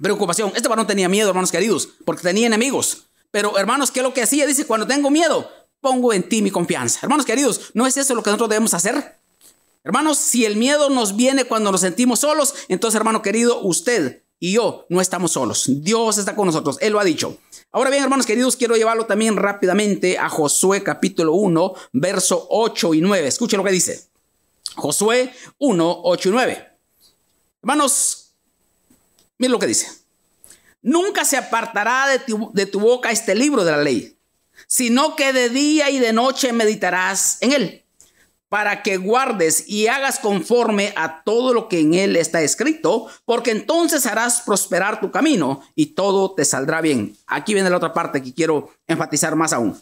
preocupación. 0.00 0.52
Este 0.56 0.68
varón 0.68 0.86
tenía 0.86 1.08
miedo, 1.08 1.28
hermanos 1.28 1.52
queridos, 1.52 1.90
porque 2.04 2.22
tenía 2.22 2.46
enemigos. 2.46 3.08
Pero 3.30 3.58
hermanos, 3.58 3.90
¿qué 3.90 4.00
es 4.00 4.04
lo 4.04 4.14
que 4.14 4.22
hacía? 4.22 4.46
Dice, 4.46 4.66
cuando 4.66 4.86
tengo 4.86 5.10
miedo, 5.10 5.50
pongo 5.80 6.12
en 6.12 6.28
ti 6.28 6.42
mi 6.42 6.50
confianza. 6.50 7.00
Hermanos 7.02 7.26
queridos, 7.26 7.70
¿no 7.74 7.86
es 7.86 7.96
eso 7.96 8.14
lo 8.14 8.22
que 8.22 8.30
nosotros 8.30 8.50
debemos 8.50 8.74
hacer? 8.74 9.21
Hermanos, 9.84 10.18
si 10.18 10.44
el 10.44 10.56
miedo 10.56 10.90
nos 10.90 11.16
viene 11.16 11.44
cuando 11.44 11.72
nos 11.72 11.80
sentimos 11.80 12.20
solos, 12.20 12.54
entonces 12.68 12.96
hermano 12.96 13.20
querido, 13.20 13.60
usted 13.62 14.22
y 14.38 14.52
yo 14.52 14.86
no 14.88 15.00
estamos 15.00 15.32
solos. 15.32 15.64
Dios 15.68 16.18
está 16.18 16.36
con 16.36 16.46
nosotros. 16.46 16.78
Él 16.80 16.92
lo 16.92 17.00
ha 17.00 17.04
dicho. 17.04 17.38
Ahora 17.72 17.90
bien, 17.90 18.02
hermanos 18.02 18.26
queridos, 18.26 18.56
quiero 18.56 18.76
llevarlo 18.76 19.06
también 19.06 19.36
rápidamente 19.36 20.18
a 20.18 20.28
Josué 20.28 20.84
capítulo 20.84 21.34
1, 21.34 21.74
verso 21.92 22.46
8 22.50 22.94
y 22.94 23.00
9. 23.00 23.26
Escuche 23.26 23.56
lo 23.56 23.64
que 23.64 23.72
dice. 23.72 24.08
Josué 24.76 25.32
1, 25.58 26.00
8 26.04 26.28
y 26.28 26.32
9. 26.32 26.68
Hermanos, 27.62 28.34
miren 29.38 29.52
lo 29.52 29.58
que 29.58 29.66
dice. 29.66 29.88
Nunca 30.80 31.24
se 31.24 31.36
apartará 31.36 32.06
de 32.08 32.66
tu 32.66 32.80
boca 32.80 33.10
este 33.10 33.34
libro 33.34 33.64
de 33.64 33.70
la 33.70 33.82
ley, 33.82 34.16
sino 34.66 35.16
que 35.16 35.32
de 35.32 35.48
día 35.48 35.90
y 35.90 35.98
de 35.98 36.12
noche 36.12 36.52
meditarás 36.52 37.38
en 37.40 37.52
él 37.52 37.81
para 38.52 38.82
que 38.82 38.98
guardes 38.98 39.64
y 39.66 39.86
hagas 39.86 40.18
conforme 40.18 40.92
a 40.94 41.22
todo 41.22 41.54
lo 41.54 41.70
que 41.70 41.80
en 41.80 41.94
él 41.94 42.16
está 42.16 42.42
escrito, 42.42 43.06
porque 43.24 43.50
entonces 43.50 44.04
harás 44.04 44.42
prosperar 44.42 45.00
tu 45.00 45.10
camino 45.10 45.62
y 45.74 45.94
todo 45.94 46.34
te 46.34 46.44
saldrá 46.44 46.82
bien. 46.82 47.16
Aquí 47.26 47.54
viene 47.54 47.70
la 47.70 47.78
otra 47.78 47.94
parte 47.94 48.22
que 48.22 48.34
quiero 48.34 48.70
enfatizar 48.86 49.36
más 49.36 49.54
aún. 49.54 49.80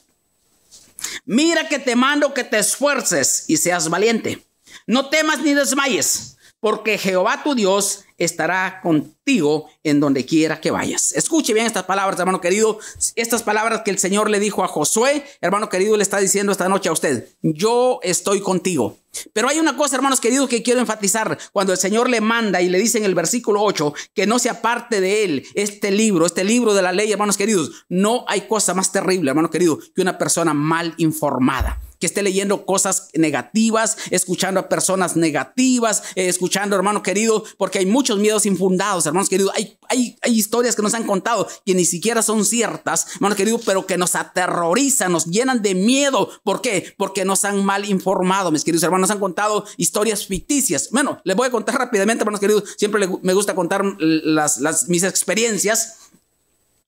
Mira 1.25 1.67
que 1.67 1.81
te 1.81 1.97
mando 1.97 2.33
que 2.33 2.45
te 2.45 2.61
esfuerces 2.61 3.47
y 3.49 3.57
seas 3.57 3.89
valiente. 3.89 4.47
No 4.87 5.09
temas 5.09 5.41
ni 5.41 5.53
desmayes, 5.53 6.37
porque 6.61 6.97
Jehová 6.97 7.43
tu 7.43 7.57
Dios 7.57 8.05
estará 8.21 8.81
contigo 8.83 9.69
en 9.83 9.99
donde 9.99 10.25
quiera 10.25 10.61
que 10.61 10.71
vayas. 10.71 11.13
Escuche 11.15 11.53
bien 11.55 11.67
estas 11.67 11.85
palabras, 11.85 12.21
hermano 12.21 12.41
querido. 12.41 12.79
Estas 13.17 13.43
palabras 13.43 13.83
que 13.85 13.91
el 13.91 13.99
Señor 13.99 14.31
le 14.31 14.39
dijo 14.39 14.63
a 14.63 14.69
Josué, 14.69 15.25
hermano 15.41 15.69
querido, 15.69 15.97
le 15.97 16.03
está 16.03 16.19
diciendo 16.19 16.53
esta 16.53 16.69
noche 16.69 16.89
a 16.89 16.93
usted, 16.93 17.29
yo 17.43 17.99
estoy 18.03 18.41
contigo. 18.41 18.99
Pero 19.33 19.49
hay 19.49 19.59
una 19.59 19.77
cosa, 19.77 19.97
hermanos 19.97 20.21
queridos, 20.21 20.49
que 20.49 20.63
quiero 20.63 20.81
enfatizar. 20.81 21.39
Cuando 21.53 21.73
el 21.73 21.79
Señor 21.79 22.09
le 22.09 22.21
manda 22.21 22.61
y 22.63 22.69
le 22.69 22.79
dice 22.79 22.99
en 22.99 23.05
el 23.05 23.15
versículo 23.15 23.63
8 23.63 23.93
que 24.15 24.27
no 24.27 24.39
se 24.39 24.51
aparte 24.51 25.01
de 25.01 25.25
él 25.25 25.47
este 25.55 25.91
libro, 25.91 26.27
este 26.27 26.45
libro 26.45 26.75
de 26.75 26.83
la 26.83 26.93
ley, 26.93 27.11
hermanos 27.11 27.37
queridos, 27.37 27.85
no 27.89 28.25
hay 28.29 28.43
cosa 28.43 28.75
más 28.75 28.93
terrible, 28.93 29.31
hermano 29.31 29.51
querido, 29.51 29.79
que 29.95 30.03
una 30.03 30.19
persona 30.19 30.55
mal 30.55 30.95
informada 30.99 31.81
que 32.01 32.07
esté 32.07 32.23
leyendo 32.23 32.65
cosas 32.65 33.11
negativas, 33.15 33.97
escuchando 34.11 34.59
a 34.59 34.69
personas 34.69 35.17
negativas, 35.17 36.03
eh, 36.17 36.29
escuchando, 36.29 36.75
hermano 36.75 37.03
querido, 37.03 37.45
porque 37.59 37.79
hay 37.79 37.87
muchos 37.87 38.19
miedos 38.19 38.47
infundados, 38.47 39.07
hermanos 39.07 39.29
queridos. 39.29 39.53
Hay, 39.55 39.77
hay, 39.89 40.17
hay 40.23 40.39
historias 40.39 40.75
que 40.75 40.83
nos 40.83 40.95
han 40.95 41.05
contado 41.05 41.47
que 41.65 41.75
ni 41.75 41.85
siquiera 41.85 42.23
son 42.23 42.45
ciertas, 42.45 43.07
hermano 43.17 43.37
querido, 43.37 43.61
pero 43.65 43.87
que 43.87 43.99
nos 43.99 44.15
aterrorizan, 44.15 45.13
nos 45.13 45.27
llenan 45.27 45.63
de 45.63 45.75
miedo. 45.75 46.31
¿Por 46.43 46.63
qué? 46.63 46.95
Porque 46.97 47.25
nos 47.25 47.45
han 47.45 47.65
mal 47.65 47.85
informado, 47.85 48.51
mis 48.51 48.65
queridos 48.65 48.83
hermanos. 48.83 49.09
Nos 49.09 49.15
han 49.15 49.21
contado 49.21 49.67
historias 49.77 50.27
ficticias. 50.27 50.89
Bueno, 50.91 51.21
les 51.25 51.37
voy 51.37 51.49
a 51.49 51.51
contar 51.51 51.77
rápidamente, 51.77 52.23
hermanos 52.23 52.41
queridos. 52.41 52.65
Siempre 52.79 53.07
me 53.23 53.35
gusta 53.35 53.55
contar 53.55 53.85
las, 53.99 54.89
mis 54.89 55.03
experiencias. 55.03 55.97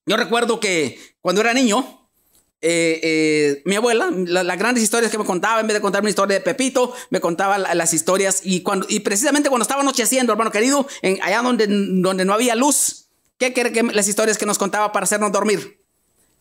Yo 0.06 0.16
recuerdo 0.16 0.58
que 0.58 0.98
cuando 1.20 1.42
era 1.42 1.52
niño, 1.54 2.01
eh, 2.64 3.00
eh, 3.02 3.62
mi 3.64 3.74
abuela, 3.74 4.08
las 4.12 4.58
grandes 4.58 4.84
historias 4.84 5.10
que 5.10 5.18
me 5.18 5.24
contaba, 5.24 5.60
en 5.60 5.66
vez 5.66 5.74
de 5.74 5.80
contarme 5.80 6.06
una 6.06 6.10
historia 6.10 6.36
de 6.36 6.44
Pepito, 6.44 6.94
me 7.10 7.20
contaba 7.20 7.58
las 7.58 7.92
historias 7.92 8.40
y, 8.44 8.62
cuando, 8.62 8.86
y 8.88 9.00
precisamente 9.00 9.48
cuando 9.48 9.62
estaba 9.62 9.82
anocheciendo, 9.82 10.32
hermano 10.32 10.52
querido, 10.52 10.86
en, 11.02 11.20
allá 11.22 11.42
donde, 11.42 11.66
donde 11.66 12.24
no 12.24 12.32
había 12.32 12.54
luz, 12.54 13.08
¿qué 13.36 13.52
cree 13.52 13.72
que 13.72 13.82
las 13.82 14.06
historias 14.06 14.38
que 14.38 14.46
nos 14.46 14.58
contaba 14.58 14.92
para 14.92 15.04
hacernos 15.04 15.32
dormir? 15.32 15.82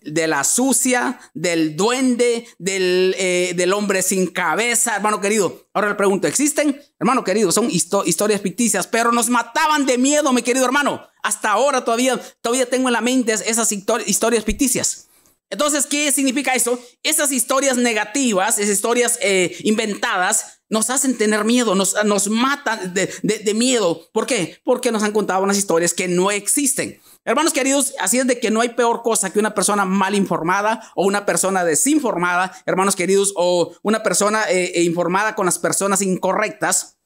De 0.01 0.27
la 0.27 0.43
sucia, 0.43 1.19
del 1.33 1.75
duende, 1.75 2.47
del, 2.59 3.15
eh, 3.17 3.53
del 3.55 3.73
hombre 3.73 4.03
sin 4.03 4.27
cabeza, 4.27 4.95
hermano 4.95 5.21
querido. 5.21 5.69
Ahora 5.73 5.89
le 5.89 5.95
pregunto, 5.95 6.27
¿existen? 6.27 6.79
Hermano 6.99 7.23
querido, 7.23 7.51
son 7.51 7.69
historias 7.71 8.41
ficticias, 8.41 8.85
pero 8.85 9.11
nos 9.11 9.29
mataban 9.29 9.87
de 9.87 9.97
miedo, 9.97 10.33
mi 10.33 10.43
querido 10.43 10.65
hermano. 10.65 11.07
Hasta 11.23 11.51
ahora 11.51 11.83
todavía, 11.83 12.19
todavía 12.41 12.67
tengo 12.67 12.89
en 12.89 12.93
la 12.93 13.01
mente 13.01 13.33
esas 13.33 13.71
historias 13.71 14.43
ficticias. 14.43 15.07
Entonces, 15.51 15.85
¿qué 15.85 16.11
significa 16.13 16.55
eso? 16.55 16.79
Esas 17.03 17.31
historias 17.33 17.75
negativas, 17.75 18.57
esas 18.57 18.73
historias 18.73 19.19
eh, 19.21 19.55
inventadas, 19.63 20.61
nos 20.69 20.89
hacen 20.89 21.17
tener 21.17 21.43
miedo, 21.43 21.75
nos, 21.75 21.93
nos 22.05 22.29
matan 22.29 22.93
de, 22.93 23.13
de, 23.21 23.53
miedo. 23.53 24.09
¿Por 24.13 24.25
qué? 24.25 24.61
Porque 24.63 24.93
nos 24.93 25.03
han 25.03 25.11
contado 25.11 25.43
unas 25.43 25.57
historias 25.57 25.93
que 25.93 26.07
no 26.07 26.31
existen. 26.31 27.01
Hermanos 27.25 27.51
queridos, 27.51 27.93
así 27.99 28.17
es 28.17 28.25
de 28.25 28.39
que 28.39 28.49
no 28.49 28.61
hay 28.61 28.69
peor 28.69 29.01
cosa 29.03 29.33
que 29.33 29.39
una 29.39 29.53
persona 29.53 29.83
mal 29.83 30.15
informada 30.15 30.89
o 30.95 31.05
una 31.05 31.25
persona 31.25 31.65
desinformada, 31.65 32.57
hermanos 32.65 32.95
queridos, 32.95 33.33
o 33.35 33.75
una 33.83 34.01
persona 34.01 34.49
eh, 34.49 34.71
eh, 34.75 34.83
informada 34.83 35.35
con 35.35 35.45
las 35.45 35.59
personas 35.59 36.01
incorrectas. 36.01 36.97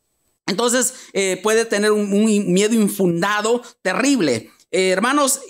Entonces 0.46 0.94
puede 1.42 1.66
tener 1.66 1.92
un, 1.92 2.08
miedo 2.54 2.76
infundado 2.76 3.64
terrible. 3.82 4.52
hermanos, 4.70 5.42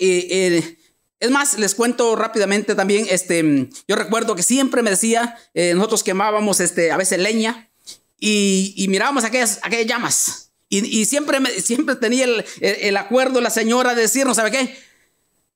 es 1.18 1.30
más, 1.30 1.58
les 1.58 1.74
cuento 1.74 2.14
rápidamente 2.16 2.74
también, 2.74 3.06
este, 3.08 3.68
yo 3.88 3.96
recuerdo 3.96 4.36
que 4.36 4.42
siempre 4.42 4.82
me 4.82 4.90
decía, 4.90 5.36
eh, 5.54 5.72
nosotros 5.74 6.02
quemábamos 6.02 6.60
este, 6.60 6.92
a 6.92 6.96
veces 6.96 7.18
leña 7.18 7.70
y, 8.18 8.86
mirábamos 8.88 9.24
aquellas, 9.24 9.60
aquellas 9.62 9.86
llamas. 9.86 10.52
Y, 10.68 11.04
siempre, 11.04 11.38
siempre 11.60 11.94
tenía 11.94 12.24
el, 12.24 12.44
el, 12.60 12.96
acuerdo 12.96 13.40
la 13.40 13.50
señora 13.50 13.94
de 13.94 14.02
decirnos, 14.02 14.36
¿sabe 14.36 14.50
qué? 14.50 14.76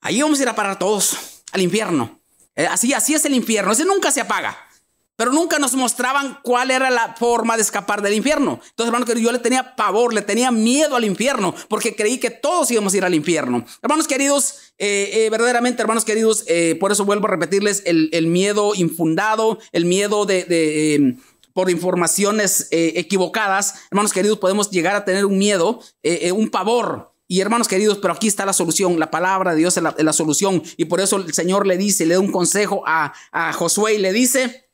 Ahí 0.01 0.23
vamos 0.23 0.39
a 0.39 0.43
ir 0.43 0.49
a 0.49 0.55
parar 0.55 0.79
todos 0.79 1.17
al 1.51 1.61
infierno. 1.61 2.23
Eh, 2.55 2.67
así, 2.67 2.95
así 2.95 3.15
es 3.15 3.25
el 3.25 3.35
infierno, 3.35 3.73
ese 3.73 3.85
nunca 3.85 4.13
se 4.13 4.21
apaga 4.21 4.70
pero 5.21 5.33
nunca 5.33 5.59
nos 5.59 5.75
mostraban 5.75 6.39
cuál 6.43 6.71
era 6.71 6.89
la 6.89 7.15
forma 7.15 7.57
de 7.57 7.61
escapar 7.61 8.01
del 8.01 8.15
infierno. 8.15 8.53
Entonces, 8.53 8.87
hermanos 8.87 9.07
queridos, 9.07 9.27
yo 9.27 9.33
le 9.33 9.39
tenía 9.39 9.77
pavor, 9.77 10.15
le 10.15 10.23
tenía 10.23 10.51
miedo 10.51 10.97
al 10.97 11.05
infierno, 11.05 11.55
porque 11.69 11.95
creí 11.95 12.17
que 12.17 12.31
todos 12.31 12.71
íbamos 12.71 12.95
a 12.95 12.97
ir 12.97 13.05
al 13.05 13.15
infierno. 13.15 13.67
Hermanos 13.83 14.09
queridos, 14.09 14.73
eh, 14.79 15.11
eh, 15.13 15.29
verdaderamente, 15.29 15.83
hermanos 15.83 16.07
queridos, 16.07 16.45
eh, 16.47 16.75
por 16.81 16.91
eso 16.91 17.05
vuelvo 17.05 17.27
a 17.27 17.31
repetirles 17.33 17.83
el, 17.85 18.27
miedo 18.29 18.73
infundado, 18.75 19.59
el 19.73 19.85
miedo 19.85 20.25
de... 20.25 20.95
Em, 20.95 21.19
por 21.53 21.69
informaciones 21.69 22.69
equivocadas, 22.71 23.75
hermanos 23.91 24.15
queridos, 24.15 24.39
podemos 24.39 24.71
llegar 24.71 24.97
a 24.97 25.05
tener 25.05 25.27
un 25.27 25.37
miedo, 25.37 25.81
un 26.33 26.49
pavor, 26.49 27.13
y 27.29 27.41
hermanos 27.41 27.69
queridos, 27.69 27.99
pero 27.99 28.15
aquí 28.15 28.29
está 28.29 28.47
la 28.47 28.53
solución. 28.55 28.99
La 28.99 29.11
palabra 29.11 29.51
de 29.51 29.59
Dios 29.59 29.77
es 29.77 29.83
la, 29.83 30.13
solución. 30.13 30.63
Y 30.79 30.87
por 30.87 31.01
eso 31.01 31.17
el 31.17 31.35
Señor 31.35 31.67
le 31.67 31.77
dice, 31.77 32.07
le 32.07 32.15
da 32.15 32.21
un 32.21 32.33
consejo 32.33 32.85
a 32.87 33.13
Josué 33.53 33.95
y 33.95 33.99
le 33.99 34.13
dice, 34.13 34.70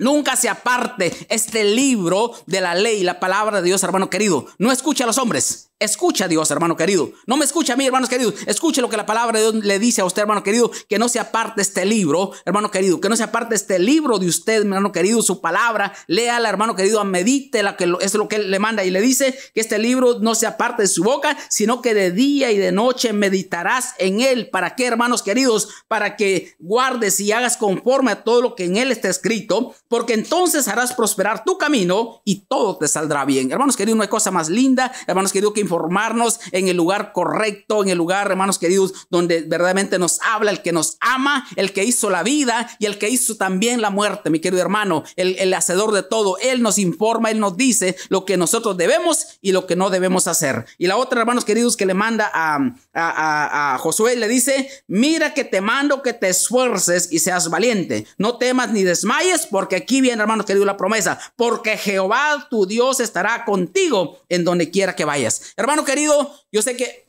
Nunca 0.00 0.34
se 0.34 0.48
aparte 0.48 1.14
este 1.28 1.62
libro 1.62 2.32
de 2.46 2.62
la 2.62 2.74
ley, 2.74 3.02
la 3.04 3.20
palabra 3.20 3.60
de 3.60 3.68
Dios, 3.68 3.82
hermano 3.84 4.08
querido. 4.10 4.46
No 4.58 4.72
escucha 4.72 5.04
a 5.04 5.06
los 5.06 5.18
hombres, 5.18 5.69
Escucha 5.80 6.26
a 6.26 6.28
Dios, 6.28 6.50
hermano 6.50 6.76
querido. 6.76 7.10
No 7.26 7.38
me 7.38 7.46
escucha 7.46 7.72
a 7.72 7.76
mí, 7.76 7.86
hermanos 7.86 8.10
queridos. 8.10 8.34
Escuche 8.46 8.82
lo 8.82 8.90
que 8.90 8.98
la 8.98 9.06
palabra 9.06 9.38
de 9.38 9.50
Dios 9.50 9.64
le 9.64 9.78
dice 9.78 10.02
a 10.02 10.04
usted, 10.04 10.20
hermano 10.20 10.42
querido. 10.42 10.70
Que 10.90 10.98
no 10.98 11.08
se 11.08 11.18
aparte 11.18 11.62
este 11.62 11.86
libro, 11.86 12.32
hermano 12.44 12.70
querido. 12.70 13.00
Que 13.00 13.08
no 13.08 13.16
se 13.16 13.22
aparte 13.22 13.54
este 13.54 13.78
libro 13.78 14.18
de 14.18 14.28
usted, 14.28 14.60
hermano 14.60 14.92
querido. 14.92 15.22
Su 15.22 15.40
palabra. 15.40 15.94
Léala, 16.06 16.50
hermano 16.50 16.76
querido. 16.76 17.02
Medite 17.06 17.62
la 17.62 17.78
que 17.78 17.90
es 18.02 18.12
lo 18.12 18.28
que 18.28 18.36
él 18.36 18.50
le 18.50 18.58
manda. 18.58 18.84
Y 18.84 18.90
le 18.90 19.00
dice 19.00 19.34
que 19.54 19.62
este 19.62 19.78
libro 19.78 20.18
no 20.20 20.34
se 20.34 20.46
aparte 20.46 20.82
de 20.82 20.88
su 20.88 21.02
boca, 21.02 21.34
sino 21.48 21.80
que 21.80 21.94
de 21.94 22.10
día 22.10 22.52
y 22.52 22.58
de 22.58 22.72
noche 22.72 23.14
meditarás 23.14 23.94
en 23.96 24.20
él. 24.20 24.50
¿Para 24.50 24.76
qué, 24.76 24.84
hermanos 24.84 25.22
queridos? 25.22 25.70
Para 25.88 26.14
que 26.16 26.56
guardes 26.58 27.18
y 27.20 27.32
hagas 27.32 27.56
conforme 27.56 28.10
a 28.10 28.22
todo 28.22 28.42
lo 28.42 28.54
que 28.54 28.66
en 28.66 28.76
él 28.76 28.92
está 28.92 29.08
escrito. 29.08 29.74
Porque 29.88 30.12
entonces 30.12 30.68
harás 30.68 30.92
prosperar 30.92 31.42
tu 31.42 31.56
camino 31.56 32.20
y 32.26 32.40
todo 32.40 32.76
te 32.76 32.86
saldrá 32.86 33.24
bien. 33.24 33.50
Hermanos 33.50 33.78
queridos, 33.78 33.96
no 33.96 34.02
hay 34.02 34.10
cosa 34.10 34.30
más 34.30 34.50
linda, 34.50 34.92
hermanos 35.06 35.32
queridos, 35.32 35.54
que 35.54 35.69
formarnos 35.70 36.40
en 36.50 36.68
el 36.68 36.76
lugar 36.76 37.12
correcto, 37.12 37.82
en 37.82 37.90
el 37.90 37.98
lugar, 37.98 38.26
hermanos 38.26 38.58
queridos, 38.58 39.06
donde 39.08 39.42
verdaderamente 39.42 39.98
nos 39.98 40.20
habla 40.20 40.50
el 40.50 40.62
que 40.62 40.72
nos 40.72 40.96
ama, 41.00 41.46
el 41.54 41.72
que 41.72 41.84
hizo 41.84 42.10
la 42.10 42.24
vida 42.24 42.68
y 42.80 42.86
el 42.86 42.98
que 42.98 43.08
hizo 43.08 43.36
también 43.36 43.80
la 43.80 43.90
muerte, 43.90 44.30
mi 44.30 44.40
querido 44.40 44.60
hermano, 44.60 45.04
el, 45.14 45.36
el 45.38 45.54
hacedor 45.54 45.92
de 45.92 46.02
todo. 46.02 46.36
Él 46.38 46.60
nos 46.60 46.76
informa, 46.78 47.30
Él 47.30 47.38
nos 47.38 47.56
dice 47.56 47.96
lo 48.08 48.24
que 48.24 48.36
nosotros 48.36 48.76
debemos 48.76 49.38
y 49.40 49.52
lo 49.52 49.66
que 49.66 49.76
no 49.76 49.90
debemos 49.90 50.26
hacer. 50.26 50.66
Y 50.76 50.88
la 50.88 50.96
otra, 50.96 51.20
hermanos 51.20 51.44
queridos, 51.44 51.76
que 51.76 51.86
le 51.86 51.94
manda 51.94 52.28
a, 52.34 52.56
a, 52.92 53.74
a, 53.74 53.78
Josué, 53.78 54.16
le 54.16 54.26
dice, 54.26 54.68
mira 54.88 55.34
que 55.34 55.44
te 55.44 55.60
mando 55.60 56.02
que 56.02 56.12
te 56.12 56.28
esfuerces 56.28 57.12
y 57.12 57.20
seas 57.20 57.48
valiente. 57.48 58.06
No 58.18 58.38
temas 58.38 58.72
ni 58.72 58.82
desmayes, 58.82 59.46
porque 59.46 59.76
aquí 59.76 60.00
viene, 60.00 60.20
hermanos 60.20 60.46
queridos, 60.46 60.66
la 60.66 60.76
promesa, 60.76 61.20
porque 61.36 61.76
Jehová 61.76 62.48
tu 62.50 62.66
Dios 62.66 63.00
estará 63.00 63.44
contigo 63.44 64.20
en 64.28 64.44
donde 64.44 64.70
quiera 64.70 64.96
que 64.96 65.04
vayas. 65.04 65.52
Hermano 65.60 65.84
querido, 65.84 66.34
yo 66.50 66.62
sé 66.62 66.74
que 66.74 67.06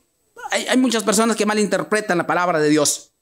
hay, 0.50 0.76
muchas 0.76 1.02
personas 1.04 1.38
que 1.38 1.46
malinterpretan 1.46 2.18
la 2.18 2.26
palabra 2.26 2.60
de 2.60 2.68
Dios. 2.68 3.12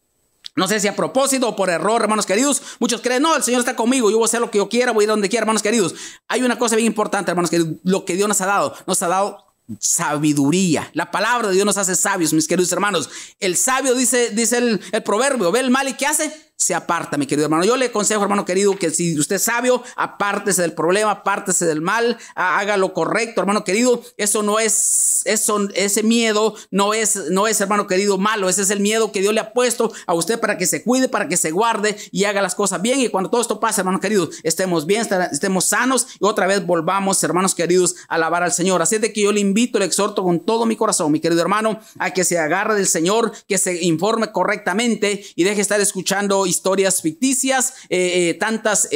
No 0.57 0.67
sé 0.67 0.81
si 0.81 0.89
a 0.89 0.97
propósito 0.97 1.49
o 1.49 1.55
por 1.55 1.71
error, 1.71 2.03
hermanos 2.03 2.27
queridos. 2.27 2.61
Muchos 2.81 3.01
creen, 3.01 3.23
no, 3.23 3.37
el 3.37 3.45
Señor 3.45 3.61
está 3.61 3.77
conmigo, 3.77 4.11
yo 4.11 4.17
voy 4.17 4.25
a 4.25 4.27
hacer 4.27 4.41
lo 4.41 4.51
que 4.51 4.59
yo 4.59 4.69
quiera, 4.69 4.91
voy 4.91 5.03
a 5.03 5.05
ir 5.05 5.09
donde 5.09 5.29
quiera, 5.29 5.43
hermanos 5.43 5.63
queridos. 5.63 5.95
Hay 6.27 6.43
una 6.43 6.59
cosa 6.59 6.75
bien 6.75 6.89
importante, 6.89 7.31
hermanos 7.31 7.49
queridos, 7.49 7.75
lo 7.85 8.05
que 8.05 8.17
Dios 8.17 8.27
nos 8.27 8.41
ha 8.41 8.47
dado. 8.47 8.75
Nos 8.89 9.01
ha 9.05 9.09
dado 9.09 9.45
sabiduría. 9.79 10.91
La 10.95 11.13
palabra 11.13 11.47
de 11.47 11.55
Dios 11.55 11.65
nos 11.65 11.77
hace 11.77 11.95
sabios, 11.95 12.33
mis 12.33 12.49
queridos 12.49 12.73
hermanos. 12.73 13.09
El 13.39 13.57
sabio 13.57 13.95
dice, 13.95 14.31
dice 14.31 14.59
el, 14.59 14.81
el 14.91 15.03
proverbio, 15.05 15.53
ve 15.53 15.61
el 15.61 15.71
mal 15.71 15.87
y 15.87 15.93
¿qué 15.95 16.07
hace? 16.07 16.50
Se 16.61 16.75
aparta, 16.75 17.17
mi 17.17 17.27
querido 17.27 17.47
hermano. 17.47 17.65
Yo 17.65 17.79
le 17.79 17.87
aconsejo, 17.87 18.23
hermano 18.23 18.45
querido, 18.45 18.77
que 18.77 18.91
si 18.91 19.19
usted 19.19 19.37
es 19.37 19.43
sabio, 19.45 19.83
apártese 19.97 20.61
del 20.61 20.75
problema, 20.75 21.11
apártese 21.11 21.65
del 21.65 21.81
mal, 21.81 22.19
haga 22.35 22.77
lo 22.77 22.93
correcto, 22.93 23.41
hermano 23.41 23.65
querido. 23.65 24.03
Eso 24.19 24.43
no 24.43 24.61
es, 24.61 25.23
eso, 25.25 25.69
ese 25.75 26.03
miedo 26.03 26.55
no 26.71 26.93
es, 26.93 27.17
no 27.31 27.47
es, 27.47 27.63
hermano 27.63 27.87
querido, 27.87 28.19
malo. 28.19 28.51
Ese 28.51 28.61
es 28.61 28.69
el 28.69 28.81
miedo 28.81 29.11
que 29.11 29.23
Dios 29.23 29.33
le 29.33 29.41
ha 29.41 29.55
puesto 29.55 29.91
a 30.07 30.13
usted 30.13 30.39
para 30.39 30.59
que 30.59 30.67
se 30.67 30.85
cuide, 30.85 31.09
para 31.09 31.29
que 31.29 31.39
se 31.39 31.51
guarde 31.51 31.97
y 32.13 32.25
haga 32.25 32.43
las 32.43 32.55
cosas 32.55 32.83
bien. 32.83 33.01
Y 33.01 33.09
cuando 33.09 33.31
todo 33.31 33.41
esto 33.41 33.59
pase, 33.59 33.81
hermano 33.81 33.99
querido, 33.99 34.29
estemos 34.43 34.85
bien, 34.85 35.09
estemos 35.33 35.65
sanos 35.65 36.09
y 36.21 36.27
otra 36.27 36.47
vez 36.47 36.67
volvamos, 36.67 37.25
hermanos 37.25 37.55
queridos, 37.55 37.97
a 38.07 38.17
alabar 38.17 38.43
al 38.43 38.53
Señor. 38.53 38.83
Así 38.83 38.97
es 38.97 39.01
de 39.01 39.15
que 39.15 39.23
yo 39.23 39.33
le 39.33 39.41
invito, 39.41 39.79
le 39.79 39.87
exhorto 39.87 40.23
con 40.23 40.41
todo 40.41 40.67
mi 40.67 40.77
corazón, 40.77 41.11
mi 41.11 41.21
querido 41.21 41.41
hermano, 41.41 41.81
a 41.99 42.11
que 42.11 42.23
se 42.23 42.39
agarre 42.39 42.75
del 42.75 42.87
Señor, 42.87 43.33
que 43.49 43.57
se 43.57 43.83
informe 43.83 44.31
correctamente 44.31 45.25
y 45.35 45.45
deje 45.45 45.63
estar 45.63 45.81
escuchando 45.81 46.50
historias 46.51 47.01
ficticias, 47.01 47.73
eh, 47.89 48.31
eh, 48.31 48.35
tantas... 48.35 48.89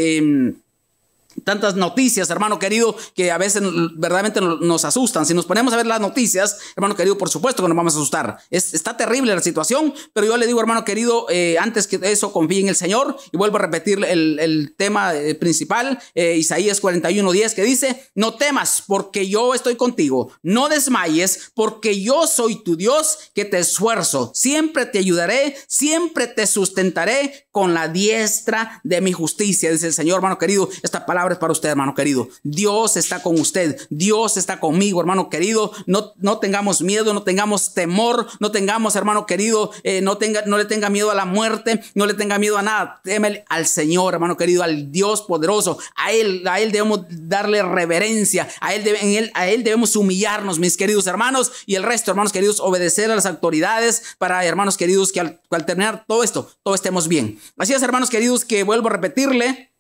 Tantas 1.43 1.75
noticias, 1.75 2.31
hermano 2.31 2.59
querido, 2.59 2.97
que 3.15 3.31
a 3.31 3.39
veces 3.39 3.63
verdaderamente 3.97 4.41
nos 4.41 4.85
asustan. 4.85 5.27
Si 5.27 5.35
nos 5.35 5.47
ponemos 5.47 5.73
a 5.73 5.77
ver 5.77 5.87
las 5.87 6.01
noticias, 6.01 6.59
hermano 6.77 6.97
querido, 6.97 7.19
por 7.19 7.29
supuesto 7.29 7.63
que 7.63 7.69
nos 7.69 7.77
vamos 7.77 7.95
a 7.95 7.99
asustar. 7.99 8.39
Es, 8.51 8.75
está 8.75 8.97
terrible 8.97 9.35
la 9.35 9.41
situación, 9.41 9.93
pero 10.13 10.27
yo 10.27 10.37
le 10.37 10.47
digo, 10.47 10.61
hermano 10.61 10.85
querido, 10.85 11.27
eh, 11.31 11.57
antes 11.59 11.87
que 11.87 11.99
eso, 12.03 12.33
confíe 12.33 12.61
en 12.61 12.69
el 12.69 12.77
Señor. 12.77 13.17
Y 13.33 13.37
vuelvo 13.37 13.57
a 13.57 13.61
repetir 13.61 14.05
el, 14.05 14.39
el 14.39 14.75
tema 14.77 15.15
eh, 15.15 15.35
principal, 15.35 15.99
eh, 16.15 16.37
Isaías 16.37 16.83
41:10, 16.83 17.55
que 17.55 17.63
dice, 17.63 18.11
no 18.15 18.35
temas 18.35 18.83
porque 18.87 19.29
yo 19.29 19.55
estoy 19.55 19.77
contigo. 19.77 20.31
No 20.43 20.69
desmayes 20.69 21.53
porque 21.55 22.01
yo 22.01 22.27
soy 22.27 22.63
tu 22.63 22.77
Dios 22.77 23.31
que 23.35 23.45
te 23.45 23.59
esfuerzo. 23.59 24.31
Siempre 24.35 24.87
te 24.87 24.99
ayudaré, 24.99 25.57
siempre 25.67 26.27
te 26.27 26.47
sustentaré 26.47 27.47
con 27.51 27.75
la 27.75 27.89
diestra 27.89 28.81
de 28.85 29.01
mi 29.01 29.13
justicia, 29.13 29.71
dice 29.71 29.87
el 29.87 29.93
Señor, 29.93 30.17
hermano 30.17 30.39
querido. 30.39 30.69
Esta 30.83 31.07
palabra 31.07 31.24
para 31.39 31.53
usted, 31.53 31.71
hermano 31.71 31.95
querido. 31.95 32.29
Dios 32.43 32.97
está 32.97 33.23
con 33.23 33.39
usted. 33.41 33.77
Dios 33.91 34.37
está 34.37 34.61
conmigo, 34.61 35.01
hermano 35.01 35.29
querido. 35.29 35.73
No, 35.87 36.13
no 36.17 36.39
tengamos 36.39 36.83
miedo, 36.83 37.13
no 37.15 37.23
tengamos 37.23 37.75
temor, 37.75 38.27
no 38.41 38.51
tengamos, 38.51 38.97
hermano 38.97 39.27
querido, 39.27 39.71
eh, 39.83 40.01
no, 40.01 40.19
tenga, 40.19 40.43
no 40.47 40.59
le 40.59 40.65
tenga 40.65 40.91
miedo 40.91 41.11
a 41.11 41.15
la 41.15 41.25
muerte, 41.25 41.83
no 41.95 42.07
le 42.07 42.15
tenga 42.15 42.39
miedo 42.39 42.59
a 42.59 42.63
nada. 42.63 43.01
Teme 43.03 43.45
al 43.49 43.67
Señor, 43.67 44.15
hermano 44.15 44.37
querido, 44.37 44.63
al 44.63 44.93
Dios 44.93 45.23
poderoso. 45.23 45.79
A 45.97 46.13
Él, 46.13 46.47
a 46.47 46.61
Él 46.61 46.73
debemos 46.73 47.01
darle 47.09 47.63
reverencia. 47.63 48.49
A 48.61 48.75
Él, 48.75 49.31
a 49.35 49.49
él 49.49 49.65
debemos 49.65 49.97
humillarnos, 49.97 50.59
mis 50.59 50.77
queridos 50.77 51.07
hermanos. 51.07 51.53
Y 51.67 51.75
el 51.75 51.83
resto, 51.83 52.11
hermanos 52.11 52.33
queridos, 52.33 52.61
obedecer 52.61 53.11
a 53.11 53.15
las 53.15 53.27
autoridades 53.27 54.03
para, 54.19 54.45
hermanos 54.45 54.77
queridos, 54.77 55.13
que 55.13 55.21
al, 55.21 55.41
al 55.51 55.67
terminar 55.67 56.05
todo 56.07 56.23
esto, 56.23 56.51
todo 56.63 56.75
estemos 56.75 57.09
bien. 57.09 57.39
Así 57.57 57.73
es, 57.73 57.83
hermanos 57.83 58.11
queridos, 58.11 58.45
que 58.45 58.63
vuelvo 58.63 58.89
a 58.89 58.93
repetirle. 58.93 59.74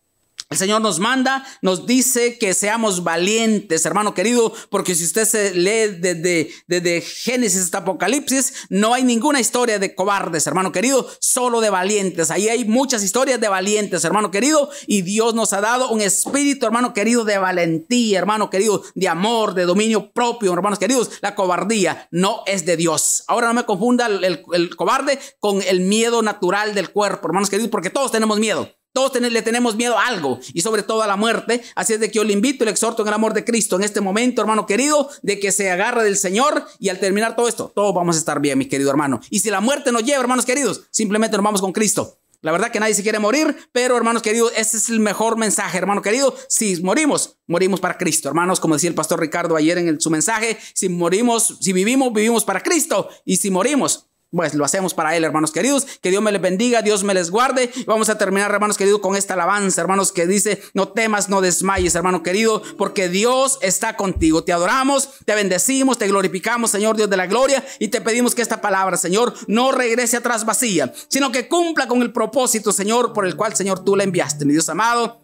El 0.54 0.58
Señor 0.58 0.82
nos 0.82 1.00
manda, 1.00 1.44
nos 1.62 1.84
dice 1.84 2.38
que 2.38 2.54
seamos 2.54 3.02
valientes, 3.02 3.84
hermano 3.86 4.14
querido, 4.14 4.52
porque 4.70 4.94
si 4.94 5.02
usted 5.02 5.24
se 5.24 5.52
lee 5.52 5.98
desde, 5.98 6.48
desde, 6.68 7.00
Génesis 7.00 7.62
hasta 7.62 7.78
Apocalipsis, 7.78 8.66
no 8.68 8.94
hay 8.94 9.02
ninguna 9.02 9.40
historia 9.40 9.80
de 9.80 9.96
cobardes, 9.96 10.46
hermano 10.46 10.70
querido, 10.70 11.10
solo 11.18 11.60
de 11.60 11.70
valientes. 11.70 12.30
Ahí 12.30 12.48
hay 12.48 12.64
muchas 12.64 13.02
historias 13.02 13.40
de 13.40 13.48
valientes, 13.48 14.04
hermano 14.04 14.30
querido, 14.30 14.70
y 14.86 15.02
Dios 15.02 15.34
nos 15.34 15.52
ha 15.52 15.60
dado 15.60 15.90
un 15.90 16.00
espíritu, 16.00 16.66
hermano 16.66 16.94
querido, 16.94 17.24
de 17.24 17.36
valentía, 17.36 18.20
hermano 18.20 18.48
querido, 18.48 18.84
de 18.94 19.08
amor, 19.08 19.54
de 19.54 19.64
dominio 19.64 20.12
propio, 20.12 20.52
hermanos 20.52 20.78
queridos. 20.78 21.10
La 21.20 21.34
cobardía 21.34 22.06
no 22.12 22.44
es 22.46 22.64
de 22.64 22.76
Dios. 22.76 23.24
Ahora 23.26 23.48
no 23.48 23.54
me 23.54 23.64
confunda 23.64 24.06
el, 24.06 24.44
el 24.52 24.76
cobarde 24.76 25.18
con 25.40 25.60
el 25.62 25.80
miedo 25.80 26.22
natural 26.22 26.76
del 26.76 26.90
cuerpo, 26.90 27.26
hermanos 27.26 27.50
queridos, 27.50 27.72
porque 27.72 27.90
todos 27.90 28.12
tenemos 28.12 28.38
miedo. 28.38 28.70
Todos 28.94 29.20
le 29.20 29.42
tenemos 29.42 29.74
miedo 29.74 29.98
a 29.98 30.06
algo 30.06 30.38
y 30.52 30.60
sobre 30.60 30.84
todo 30.84 31.02
a 31.02 31.08
la 31.08 31.16
muerte. 31.16 31.60
Así 31.74 31.94
es 31.94 31.98
de 31.98 32.12
que 32.12 32.14
yo 32.14 32.22
le 32.22 32.32
invito 32.32 32.62
y 32.62 32.66
le 32.66 32.70
exhorto 32.70 33.02
en 33.02 33.08
el 33.08 33.14
amor 33.14 33.34
de 33.34 33.44
Cristo 33.44 33.74
en 33.74 33.82
este 33.82 34.00
momento, 34.00 34.40
hermano 34.40 34.66
querido, 34.66 35.10
de 35.20 35.40
que 35.40 35.50
se 35.50 35.68
agarre 35.68 36.04
del 36.04 36.16
Señor 36.16 36.64
y 36.78 36.90
al 36.90 37.00
terminar 37.00 37.34
todo 37.34 37.48
esto, 37.48 37.72
todos 37.74 37.92
vamos 37.92 38.14
a 38.14 38.20
estar 38.20 38.38
bien, 38.40 38.56
mi 38.56 38.66
querido 38.66 38.90
hermano. 38.90 39.20
Y 39.30 39.40
si 39.40 39.50
la 39.50 39.60
muerte 39.60 39.90
nos 39.90 40.04
lleva, 40.04 40.20
hermanos 40.20 40.44
queridos, 40.44 40.84
simplemente 40.92 41.36
nos 41.36 41.42
vamos 41.42 41.60
con 41.60 41.72
Cristo. 41.72 42.20
La 42.40 42.52
verdad 42.52 42.70
que 42.70 42.78
nadie 42.78 42.94
se 42.94 43.02
quiere 43.02 43.18
morir, 43.18 43.56
pero 43.72 43.96
hermanos 43.96 44.22
queridos, 44.22 44.52
ese 44.54 44.76
es 44.76 44.88
el 44.90 45.00
mejor 45.00 45.36
mensaje, 45.36 45.76
hermano 45.76 46.00
querido. 46.00 46.32
Si 46.48 46.80
morimos, 46.80 47.38
morimos 47.48 47.80
para 47.80 47.98
Cristo. 47.98 48.28
Hermanos, 48.28 48.60
como 48.60 48.74
decía 48.74 48.90
el 48.90 48.94
pastor 48.94 49.18
Ricardo 49.18 49.56
ayer 49.56 49.76
en 49.78 50.00
su 50.00 50.08
mensaje, 50.08 50.56
si 50.72 50.88
morimos, 50.88 51.56
si 51.60 51.72
vivimos, 51.72 52.12
vivimos 52.12 52.44
para 52.44 52.60
Cristo. 52.60 53.08
Y 53.24 53.38
si 53.38 53.50
morimos, 53.50 54.06
pues 54.34 54.54
lo 54.54 54.64
hacemos 54.64 54.94
para 54.94 55.16
Él, 55.16 55.24
hermanos 55.24 55.52
queridos. 55.52 55.86
Que 56.00 56.10
Dios 56.10 56.22
me 56.22 56.32
les 56.32 56.40
bendiga, 56.40 56.82
Dios 56.82 57.04
me 57.04 57.14
les 57.14 57.30
guarde. 57.30 57.70
Vamos 57.86 58.08
a 58.08 58.18
terminar, 58.18 58.50
hermanos 58.50 58.76
queridos, 58.76 59.00
con 59.00 59.16
esta 59.16 59.34
alabanza, 59.34 59.80
hermanos, 59.80 60.12
que 60.12 60.26
dice, 60.26 60.62
no 60.74 60.88
temas, 60.88 61.28
no 61.28 61.40
desmayes, 61.40 61.94
hermano 61.94 62.22
querido, 62.22 62.62
porque 62.76 63.08
Dios 63.08 63.58
está 63.62 63.96
contigo. 63.96 64.44
Te 64.44 64.52
adoramos, 64.52 65.10
te 65.24 65.34
bendecimos, 65.34 65.98
te 65.98 66.08
glorificamos, 66.08 66.70
Señor 66.70 66.96
Dios 66.96 67.10
de 67.10 67.16
la 67.16 67.26
gloria, 67.26 67.64
y 67.78 67.88
te 67.88 68.00
pedimos 68.00 68.34
que 68.34 68.42
esta 68.42 68.60
palabra, 68.60 68.96
Señor, 68.96 69.34
no 69.46 69.72
regrese 69.72 70.16
atrás 70.16 70.44
vacía, 70.44 70.92
sino 71.08 71.30
que 71.32 71.48
cumpla 71.48 71.86
con 71.86 72.02
el 72.02 72.12
propósito, 72.12 72.72
Señor, 72.72 73.12
por 73.12 73.26
el 73.26 73.36
cual, 73.36 73.54
Señor, 73.54 73.84
tú 73.84 73.96
la 73.96 74.04
enviaste. 74.04 74.44
Mi 74.44 74.52
Dios 74.52 74.68
amado. 74.68 75.23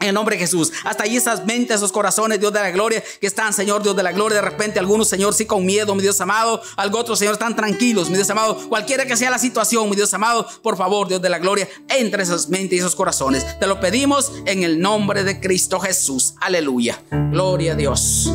En 0.00 0.08
el 0.08 0.14
nombre 0.14 0.36
de 0.36 0.40
Jesús. 0.40 0.72
Hasta 0.84 1.04
ahí 1.04 1.16
esas 1.16 1.44
mentes, 1.44 1.76
esos 1.76 1.92
corazones, 1.92 2.40
Dios 2.40 2.52
de 2.52 2.60
la 2.60 2.70
gloria, 2.70 3.02
que 3.20 3.26
están, 3.26 3.52
Señor, 3.52 3.82
Dios 3.82 3.94
de 3.94 4.02
la 4.02 4.12
gloria. 4.12 4.36
De 4.36 4.48
repente, 4.48 4.78
algunos, 4.78 5.08
Señor, 5.08 5.34
sí 5.34 5.44
con 5.44 5.64
miedo, 5.64 5.94
mi 5.94 6.02
Dios 6.02 6.20
amado. 6.20 6.62
Algo 6.76 6.98
otros, 6.98 7.18
Señor, 7.18 7.34
están 7.34 7.54
tranquilos, 7.54 8.08
mi 8.08 8.16
Dios 8.16 8.30
amado. 8.30 8.68
Cualquiera 8.68 9.04
que 9.04 9.16
sea 9.16 9.30
la 9.30 9.38
situación, 9.38 9.88
mi 9.88 9.96
Dios 9.96 10.12
amado, 10.14 10.46
por 10.62 10.76
favor, 10.76 11.06
Dios 11.06 11.20
de 11.20 11.28
la 11.28 11.38
gloria, 11.38 11.68
entre 11.88 12.22
esas 12.22 12.48
mentes 12.48 12.76
y 12.76 12.80
esos 12.80 12.94
corazones. 12.94 13.58
Te 13.58 13.66
lo 13.66 13.78
pedimos 13.78 14.32
en 14.46 14.62
el 14.62 14.80
nombre 14.80 15.22
de 15.24 15.40
Cristo 15.40 15.78
Jesús. 15.80 16.34
Aleluya. 16.40 17.02
Gloria 17.10 17.72
a 17.72 17.76
Dios. 17.76 18.30